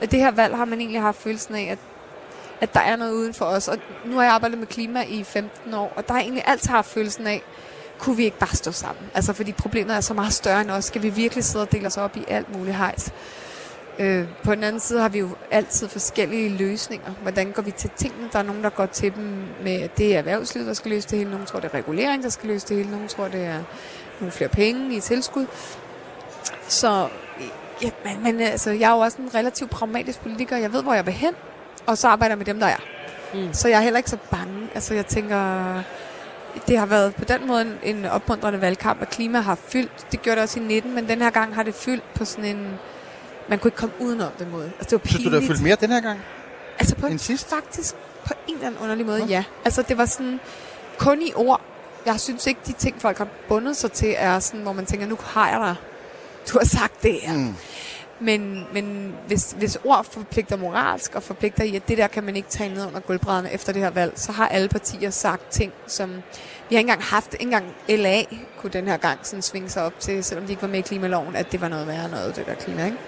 [0.00, 1.78] Det her valg har man egentlig haft følelsen af, at
[2.60, 3.68] at der er noget uden for os.
[3.68, 6.44] Og nu har jeg arbejdet med klima i 15 år, og der har jeg egentlig
[6.46, 7.42] altid haft følelsen af,
[7.98, 9.04] kunne vi ikke bare stå sammen?
[9.14, 10.84] Altså, fordi problemet er så meget større end os.
[10.84, 13.12] Skal vi virkelig sidde og dele os op i alt muligt hejs?
[13.98, 17.10] Øh, på den anden side har vi jo altid forskellige løsninger.
[17.22, 18.28] Hvordan går vi til tingene?
[18.32, 21.08] Der er nogen, der går til dem med, at det er erhvervslivet, der skal løse
[21.08, 21.30] det hele.
[21.30, 22.90] Nogen tror, det er regulering, der skal løse det hele.
[22.90, 23.62] Nogen tror, det er
[24.20, 25.46] nogle flere penge i tilskud.
[26.68, 27.08] Så
[27.82, 30.56] ja, men, men altså, jeg er jo også en relativt pragmatisk politiker.
[30.56, 31.34] Jeg ved, hvor jeg vil hen,
[31.86, 32.80] og så arbejder jeg med dem, der er.
[33.34, 33.52] Mm.
[33.52, 34.68] Så jeg er heller ikke så bange.
[34.74, 35.82] Altså, jeg tænker,
[36.68, 40.06] det har været på den måde en, en opmuntrende valgkamp, og klima har fyldt.
[40.12, 42.56] Det gjorde det også i 19, men den her gang har det fyldt på sådan
[42.56, 42.78] en...
[43.48, 44.64] Man kunne ikke komme udenom den måde.
[44.78, 45.10] Altså, det var pinligt.
[45.10, 46.20] Synes du, det har fyldt mere den her gang?
[46.78, 47.48] Altså på end sidst?
[47.48, 47.94] Faktisk
[48.26, 49.44] på en eller anden underlig måde, ja.
[49.64, 50.40] Altså det var sådan
[50.98, 51.60] kun i ord.
[52.06, 55.06] Jeg synes ikke, de ting, folk har bundet sig til, er sådan, hvor man tænker,
[55.06, 55.74] nu har jeg dig.
[56.52, 57.36] Du har sagt det her.
[57.36, 57.54] Mm.
[58.20, 62.36] Men, men hvis, hvis ord forpligter moralsk og forpligter i, at det der kan man
[62.36, 65.72] ikke tage ned under gulvbrædderne efter det her valg, så har alle partier sagt ting,
[65.86, 66.10] som
[66.68, 67.34] vi har ikke engang haft.
[67.34, 68.22] Ikke engang LA
[68.58, 70.82] kunne den her gang sådan svinge sig op til, selvom de ikke var med i
[70.82, 72.98] klimaloven, at det var noget værre noget, det der klima, ikke?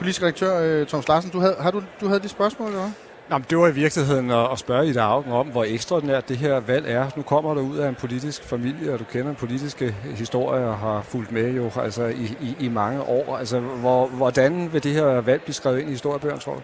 [0.00, 2.90] Politisk redaktør øh, Thomas Larsen, du havde, har du, du havde de spørgsmål, eller hvad?
[3.28, 6.36] Nå, men det var i virkeligheden at, at spørge Ida Augen om, hvor ekstraordinært det
[6.36, 7.10] her valg er.
[7.16, 11.02] Nu kommer du ud af en politisk familie, og du kender politiske historier og har
[11.02, 13.36] fulgt med jo altså i, i, i mange år.
[13.36, 16.60] Altså, hvor, hvordan vil det her valg blive skrevet ind i historiebøgerne, tror du?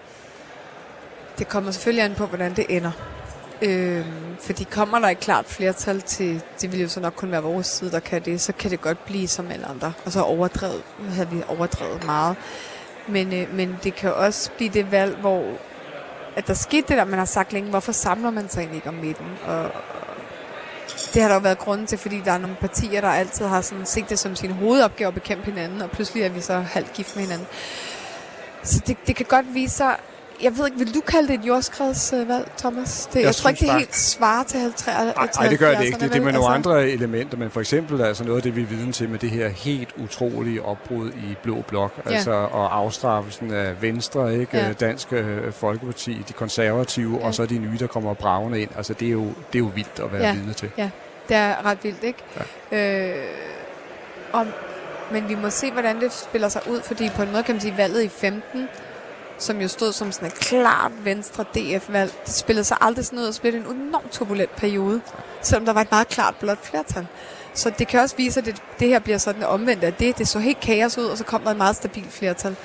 [1.39, 2.93] Det kommer selvfølgelig an på, hvordan det ender.
[3.63, 7.43] Øhm, fordi kommer der et klart flertal til, det vil jo så nok kun være
[7.43, 9.93] vores side, der kan det, så kan det godt blive som alle andre.
[10.05, 12.37] Og så overdrevet, nu havde vi overdrevet meget.
[13.09, 15.45] Men, øh, men det kan også blive det valg, hvor
[16.37, 18.89] at der skete det der, man har sagt længe, hvorfor samler man sig egentlig ikke
[18.89, 19.27] om midten?
[19.47, 19.71] Og,
[21.15, 23.61] det har der jo været grunden til, fordi der er nogle partier, der altid har
[23.61, 26.93] sådan set det som sin hovedopgave at bekæmpe hinanden, og pludselig er vi så halvt
[26.93, 27.47] gift med hinanden.
[28.63, 29.97] Så det, det kan godt vise sig,
[30.43, 33.09] jeg ved ikke, vil du kalde det et jordskredsvalg, Thomas?
[33.13, 34.87] Det, jeg, jeg tror ikke, det helt svar til 50
[35.39, 35.99] Nej, det gør det ikke.
[35.99, 36.71] Det, det er med nogle altså...
[36.71, 39.31] andre elementer, men for eksempel altså noget af det, vi er viden til med det
[39.31, 42.11] her helt utrolige opbrud i Blå Blok, ja.
[42.11, 44.73] altså og afstraffelsen af Venstre, ikke ja.
[44.73, 47.27] Dansk øh, Folkeparti, de konservative, ja.
[47.27, 48.71] og så de nye, der kommer bravende ind.
[48.77, 50.33] Altså det er jo, det er jo vildt at være ja.
[50.33, 50.71] vidne til.
[50.79, 50.91] Ja,
[51.29, 52.19] det er ret vildt, ikke?
[52.73, 53.09] Ja.
[53.09, 53.25] Øh,
[54.33, 54.47] og,
[55.13, 57.61] men vi må se, hvordan det spiller sig ud, fordi på en måde kan man
[57.61, 58.69] sige, valget i 15
[59.39, 62.13] som jo stod som sådan et klart venstre DF-valg.
[62.27, 65.01] Det spillede sig aldrig sådan ud, og det en enormt turbulent periode,
[65.43, 67.07] selvom der var et meget klart blot flertal.
[67.55, 70.19] Så det kan også vise, at det, det her bliver sådan omvendt af det.
[70.19, 72.57] Det så helt kaos ud, og så kom der et meget stabilt flertal.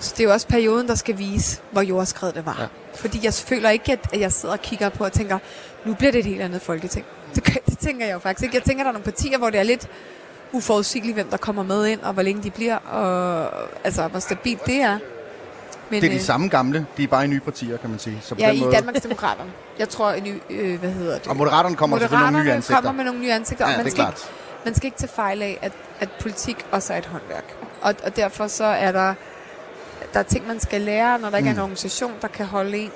[0.00, 2.56] Så det er jo også perioden, der skal vise, hvor jordskred det var.
[2.60, 2.66] Ja.
[2.94, 5.38] Fordi jeg føler ikke, at jeg sidder og kigger på og tænker,
[5.84, 7.06] nu bliver det et helt andet folketing.
[7.34, 8.56] Det, det tænker jeg jo faktisk ikke.
[8.56, 9.88] Jeg tænker, at der er nogle partier, hvor det er lidt
[10.52, 13.50] uforudsigeligt, hvem der kommer med ind, og hvor længe de bliver, og
[13.84, 14.98] altså, hvor stabilt det er.
[15.90, 17.98] Men, det er de øh, samme gamle, de er bare i nye partier, kan man
[17.98, 18.18] sige.
[18.22, 18.72] Så på ja, den i måde...
[18.72, 19.50] Danmarks Demokraterne.
[19.78, 21.26] Jeg tror, i ny, øh, hvad hedder det?
[21.26, 22.82] Og Moderaterne kommer Moderaterne nogle nye ansigter.
[22.82, 24.20] kommer med nogle nye ansigter, ja, og man det skal, er ikke,
[24.64, 27.56] man skal ikke tage fejl af, at, at politik også er et håndværk.
[27.82, 29.14] Og, og derfor så er der,
[30.12, 31.56] der er ting, man skal lære, når der ikke mm.
[31.56, 32.90] er en organisation, der kan holde en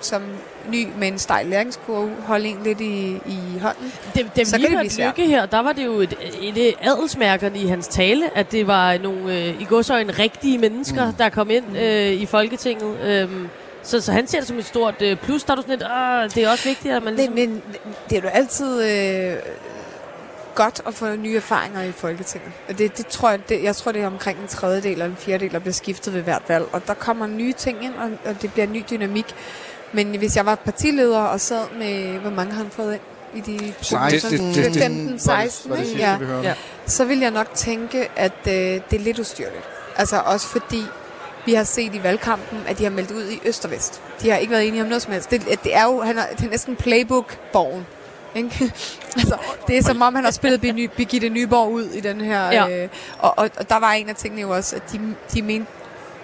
[0.00, 0.22] som
[0.70, 3.92] ny med en stejl læringskurve holde en lidt i, i hånden.
[4.14, 5.16] Det, det så kan det blive svært.
[5.16, 9.38] her, der var det jo et, et adelsmærker i hans tale, at det var nogle
[9.38, 11.12] øh, i godsøjne rigtige mennesker, mm.
[11.12, 13.00] der kom ind øh, i Folketinget.
[13.00, 13.48] Øhm,
[13.82, 15.44] så, så han ser det som et stort øh, plus.
[15.44, 17.34] Der er du sådan lidt, det er også vigtigt, at man ligesom...
[17.34, 17.62] Men, men
[18.10, 18.82] det er jo altid...
[18.82, 19.36] Øh,
[20.58, 22.52] godt at få nye erfaringer i Folketinget.
[22.68, 25.16] Og det, det tror jeg, det, jeg tror, det er omkring en tredjedel eller en
[25.16, 26.64] fjerdedel, der bliver skiftet ved hvert valg.
[26.72, 29.34] Og der kommer nye ting ind, og, og det bliver en ny dynamik.
[29.92, 33.02] Men hvis jeg var partileder og sad med, hvor mange har han fået ind?
[33.34, 36.18] i de 15, 16, ja.
[36.42, 36.54] ja.
[36.86, 39.64] så vil jeg nok tænke, at øh, det er lidt ustyrligt.
[39.96, 40.82] Altså også fordi
[41.46, 44.02] vi har set i valgkampen, at de har meldt ud i øst og vest.
[44.22, 45.30] De har ikke været enige om noget som helst.
[45.30, 47.86] Det, det er jo han er, det er næsten playbook-borgen.
[48.34, 48.50] Ikke?
[49.16, 49.36] altså,
[49.66, 50.60] det er som om, han har spillet
[50.96, 52.52] Birgitte Nyborg ud i den her.
[52.52, 52.82] Ja.
[52.82, 55.72] Øh, og, og, og der var en af tingene jo også, at de, de mente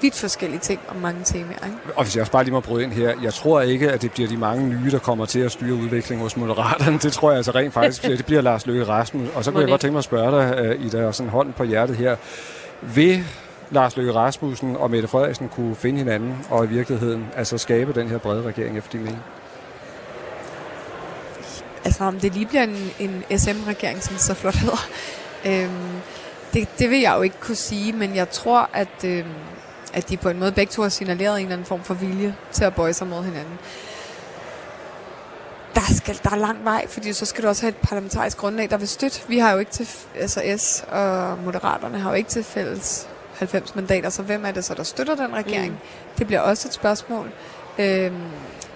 [0.05, 1.66] vidt forskellige ting om mange temaer.
[1.66, 1.76] Ikke?
[1.96, 4.12] Og hvis jeg også bare lige må bryde ind her, jeg tror ikke, at det
[4.12, 6.98] bliver de mange nye, der kommer til at styre udviklingen hos Moderaterne.
[6.98, 9.36] Det tror jeg altså rent faktisk, det bliver Lars Løkke Rasmussen.
[9.36, 11.64] Og så kunne jeg godt tænke mig at spørge dig, uh, Ida, sådan hånden på
[11.64, 12.16] hjertet her.
[12.82, 13.24] Vil
[13.70, 18.09] Lars Løkke Rasmussen og Mette Frederiksen kunne finde hinanden og i virkeligheden altså skabe den
[18.09, 19.22] her brede regering efter din mening?
[21.84, 24.88] Altså om det lige bliver en, en SM-regering, som så flot hedder.
[25.46, 25.70] Øhm,
[26.55, 29.24] Det, det vil jeg jo ikke kunne sige, men jeg tror, at, øh,
[29.95, 32.34] at de på en måde begge to har signaleret en eller anden form for vilje
[32.53, 33.59] til at bøje sig mod hinanden.
[35.74, 38.70] Der, skal, der er lang vej, fordi så skal du også have et parlamentarisk grundlag,
[38.70, 39.20] der vil støtte.
[39.28, 39.88] Vi har jo ikke til,
[40.20, 44.64] altså S og Moderaterne har jo ikke til fælles 90 mandater, så hvem er det
[44.64, 45.72] så, der støtter den regering?
[45.72, 45.78] Mm.
[46.18, 47.30] Det bliver også et spørgsmål.
[47.78, 48.22] Øhm,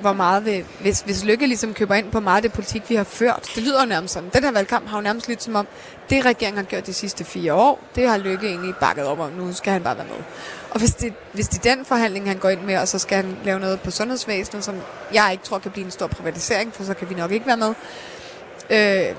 [0.01, 2.95] hvor meget vil, hvis, hvis Lykke ligesom køber ind på meget af det politik, vi
[2.95, 3.51] har ført.
[3.55, 4.31] Det lyder jo nærmest sådan.
[4.35, 5.67] Den her valgkamp har jo nærmest lidt som om,
[6.11, 9.31] det regeringen har gjort de sidste fire år, det har Lykke egentlig bakket op om.
[9.31, 10.25] Nu skal han bare være med.
[10.71, 13.17] Og hvis det, hvis det er den forhandling, han går ind med, og så skal
[13.17, 14.77] han lave noget på sundhedsvæsenet, som
[15.15, 17.57] jeg ikke tror kan blive en stor privatisering, for så kan vi nok ikke være
[17.57, 17.75] med,
[18.71, 19.17] øh,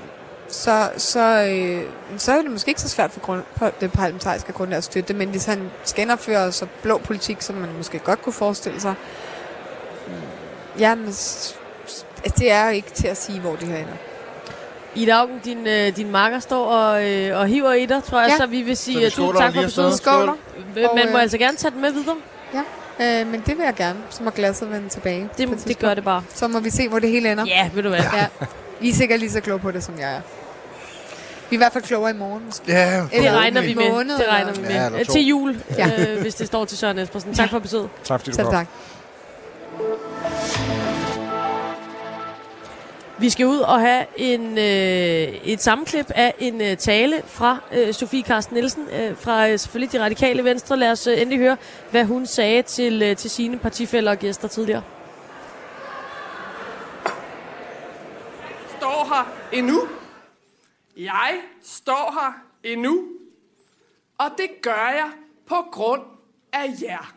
[0.48, 1.82] så, så, øh,
[2.16, 5.08] så er det måske ikke så svært for grund, på det parlamentariske grundlag at støtte
[5.08, 8.80] det, men hvis han skal indføre så blå politik, som man måske godt kunne forestille
[8.80, 8.94] sig,
[10.06, 10.12] mm,
[10.78, 11.54] Jamen, altså,
[12.24, 13.96] det er ikke til at sige, hvor det her ender.
[14.94, 18.30] Ida Augen, din, øh, din marker står og, øh, og hiver i dig, tror jeg,
[18.30, 18.36] ja.
[18.36, 19.94] så vi vil sige uh, tusind tak for besøget.
[19.94, 20.34] Skåler.
[20.94, 22.16] Man må øh, altså gerne tage den med videre.
[22.54, 23.98] Ja, øh, men det vil jeg gerne.
[24.10, 25.28] Så må glasset vende tilbage.
[25.38, 26.22] Det, det gør det bare.
[26.34, 27.44] Så må vi se, hvor det hele ender.
[27.46, 27.98] Ja, ved du hvad.
[28.12, 28.26] Ja.
[28.80, 30.20] I er sikkert lige så kloge på det, som jeg er.
[31.50, 32.72] Vi er i hvert fald klogere i morgen, måske.
[32.72, 33.90] Ja, det regner vi med.
[33.92, 34.70] Måned, det regner vi med.
[34.98, 36.12] Ja, Til jul, ja.
[36.12, 37.34] øh, hvis det står til Søren Espersen.
[37.34, 37.88] Tak for besøget.
[38.04, 38.54] Tak fordi du Selv kom.
[38.54, 38.66] tak.
[43.20, 44.64] Vi skal ud og have en, øh,
[45.44, 49.92] et sammenklip af en øh, tale fra øh, Sofie Karsten Nielsen øh, fra øh, selvfølgelig
[49.92, 50.76] de radikale venstre.
[50.76, 51.56] Lad os øh, endelig høre,
[51.90, 54.82] hvad hun sagde til, øh, til sine partifælder og gæster tidligere.
[58.78, 59.88] står her endnu.
[60.96, 62.32] Jeg står her
[62.72, 63.04] endnu.
[64.18, 65.10] Og det gør jeg
[65.46, 66.02] på grund
[66.52, 67.14] af jer.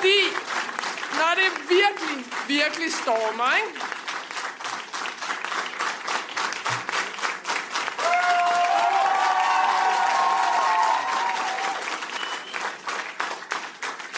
[0.00, 0.22] Fordi
[1.18, 3.78] når det virkelig, virkelig stormer, ikke?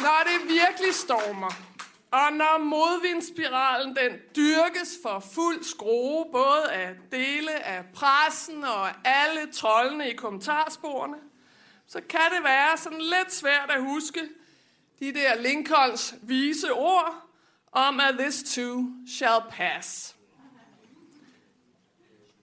[0.00, 1.50] Når det virkelig stormer,
[2.10, 9.52] og når modvindspiralen den dyrkes for fuld skrue, både af dele af pressen og alle
[9.52, 11.16] trollene i kommentarsporene,
[11.88, 14.20] så kan det være sådan lidt svært at huske
[15.02, 17.28] de der Lincolns vise ord
[17.72, 20.16] om, at this too shall pass.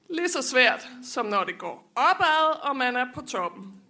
[0.10, 3.82] Lige så svært, som når det går opad, og man er på toppen.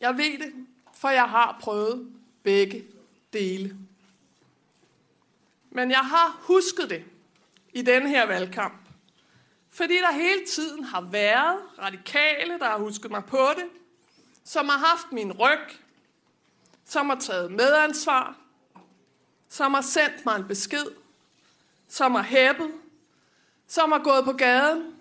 [0.00, 0.52] Jeg ved det,
[0.94, 2.84] for jeg har prøvet begge
[3.32, 3.76] dele.
[5.70, 7.04] Men jeg har husket det
[7.72, 8.88] i den her valgkamp.
[9.70, 13.68] Fordi der hele tiden har været radikale, der har husket mig på det,
[14.44, 15.85] som har haft min ryg,
[16.86, 18.36] som har taget medansvar,
[19.48, 20.86] som har sendt mig en besked,
[21.88, 22.72] som har hæppet,
[23.66, 24.94] som har gået på gaden,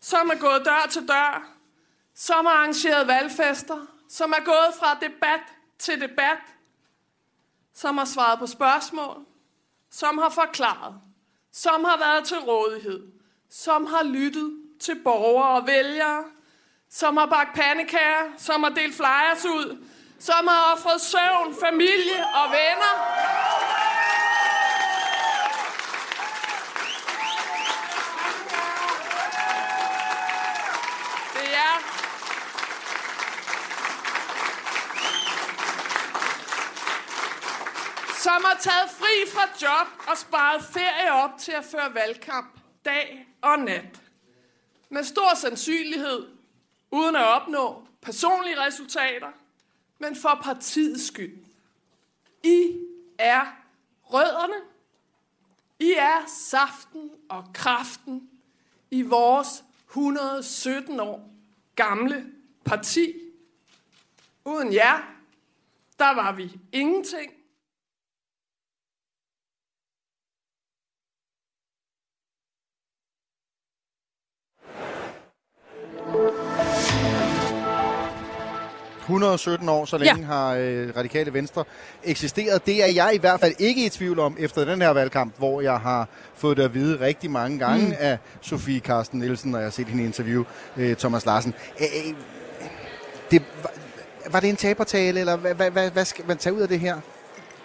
[0.00, 1.48] som er gået dør til dør,
[2.14, 5.40] som har arrangeret valgfester, som er gået fra debat
[5.78, 6.38] til debat,
[7.74, 9.24] som har svaret på spørgsmål,
[9.90, 10.94] som har forklaret,
[11.52, 13.12] som har været til rådighed,
[13.50, 16.24] som har lyttet til borgere og vælgere,
[16.90, 19.86] som har bagt pandekager, som har delt flyers ud,
[20.18, 22.94] som har offret søvn, familie og venner.
[31.34, 31.96] Det er
[38.22, 43.26] som har taget fri fra job og sparet ferie op til at føre valgkamp dag
[43.42, 44.00] og nat.
[44.88, 46.28] Med stor sandsynlighed,
[46.90, 49.28] uden at opnå personlige resultater,
[49.98, 51.44] men for partiets skyld.
[52.42, 52.80] I
[53.18, 53.46] er
[54.02, 54.56] rødderne.
[55.78, 58.30] I er saften og kraften
[58.90, 61.30] i vores 117 år
[61.76, 62.32] gamle
[62.64, 63.12] parti.
[64.44, 64.98] Uden jer,
[65.98, 67.32] der var vi ingenting.–
[79.06, 80.26] 117 år, så længe ja.
[80.26, 81.64] har øh, Radikale Venstre
[82.04, 82.66] eksisteret.
[82.66, 85.60] Det er jeg i hvert fald ikke i tvivl om efter den her valgkamp, hvor
[85.60, 87.94] jeg har fået det at vide rigtig mange gange mm.
[87.98, 90.44] af Sofie Carsten Nielsen, og jeg har set hende i interview,
[90.76, 91.54] øh, Thomas Larsen.
[91.80, 92.14] Æh,
[93.30, 93.70] det, var,
[94.30, 96.80] var det en tabertale, eller hvad, hvad, hvad, hvad skal man tage ud af det
[96.80, 97.00] her?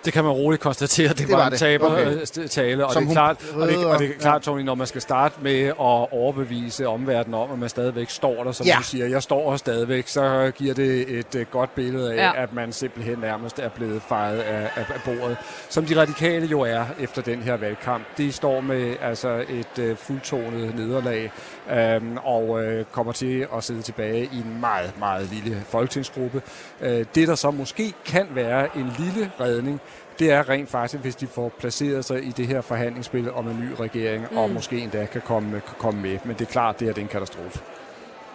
[0.05, 1.59] Det kan man roligt konstatere, det, Det var, var en det.
[1.59, 2.25] taber Okay.
[2.49, 4.75] tale, og Som det, er klart, og, det, og det er redder- klart, Tony, når
[4.75, 5.75] man skal starte med at
[6.11, 8.75] overbevise omverdenen om, at man stadigvæk står der, som Ja.
[8.77, 12.23] du siger, jeg står her stadigvæk, så giver det et uh, godt billede af, Ja.
[12.25, 12.43] ja.
[12.43, 15.37] at man simpelthen nærmest er blevet fejret af, af, af bordet.
[15.69, 18.03] Som de radikale jo er efter den her valgkamp.
[18.17, 21.31] De står med altså et uh, fuldtonet nederlag,
[21.71, 26.41] øhm, og øh, kommer til at sidde tilbage i en meget, meget lille folketingsgruppe.
[26.81, 29.81] Øh, det, der så måske kan være en lille redning,
[30.19, 33.59] det er rent faktisk, hvis de får placeret sig i det her forhandlingsspil om en
[33.59, 34.37] ny regering, mm.
[34.37, 36.17] og måske endda kan komme, kan komme med.
[36.25, 37.59] Men det er klart, det er det er en katastrofe.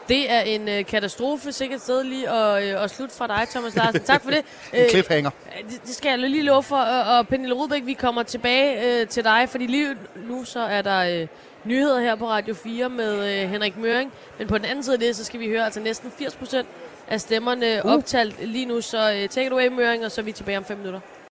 [0.09, 3.77] Det er en øh, katastrofe, sikkert sted lige at, øh, at slutte fra dig, Thomas
[3.77, 4.01] Larsen.
[4.01, 4.43] Tak for det.
[4.72, 5.31] En cliffhanger.
[5.47, 6.77] Øh, det, det skal jeg lige love for.
[6.77, 9.97] Og, og Pernille Rudbæk, vi kommer tilbage øh, til dig, fordi lige
[10.29, 11.27] nu så er der øh,
[11.64, 14.12] nyheder her på Radio 4 med øh, Henrik Møring.
[14.39, 16.68] Men på den anden side af det, så skal vi høre altså næsten 80 procent
[17.09, 17.93] af stemmerne uh.
[17.93, 18.81] optalt lige nu.
[18.81, 21.01] Så øh, take it away, Møring, og så er vi tilbage om 5 minutter.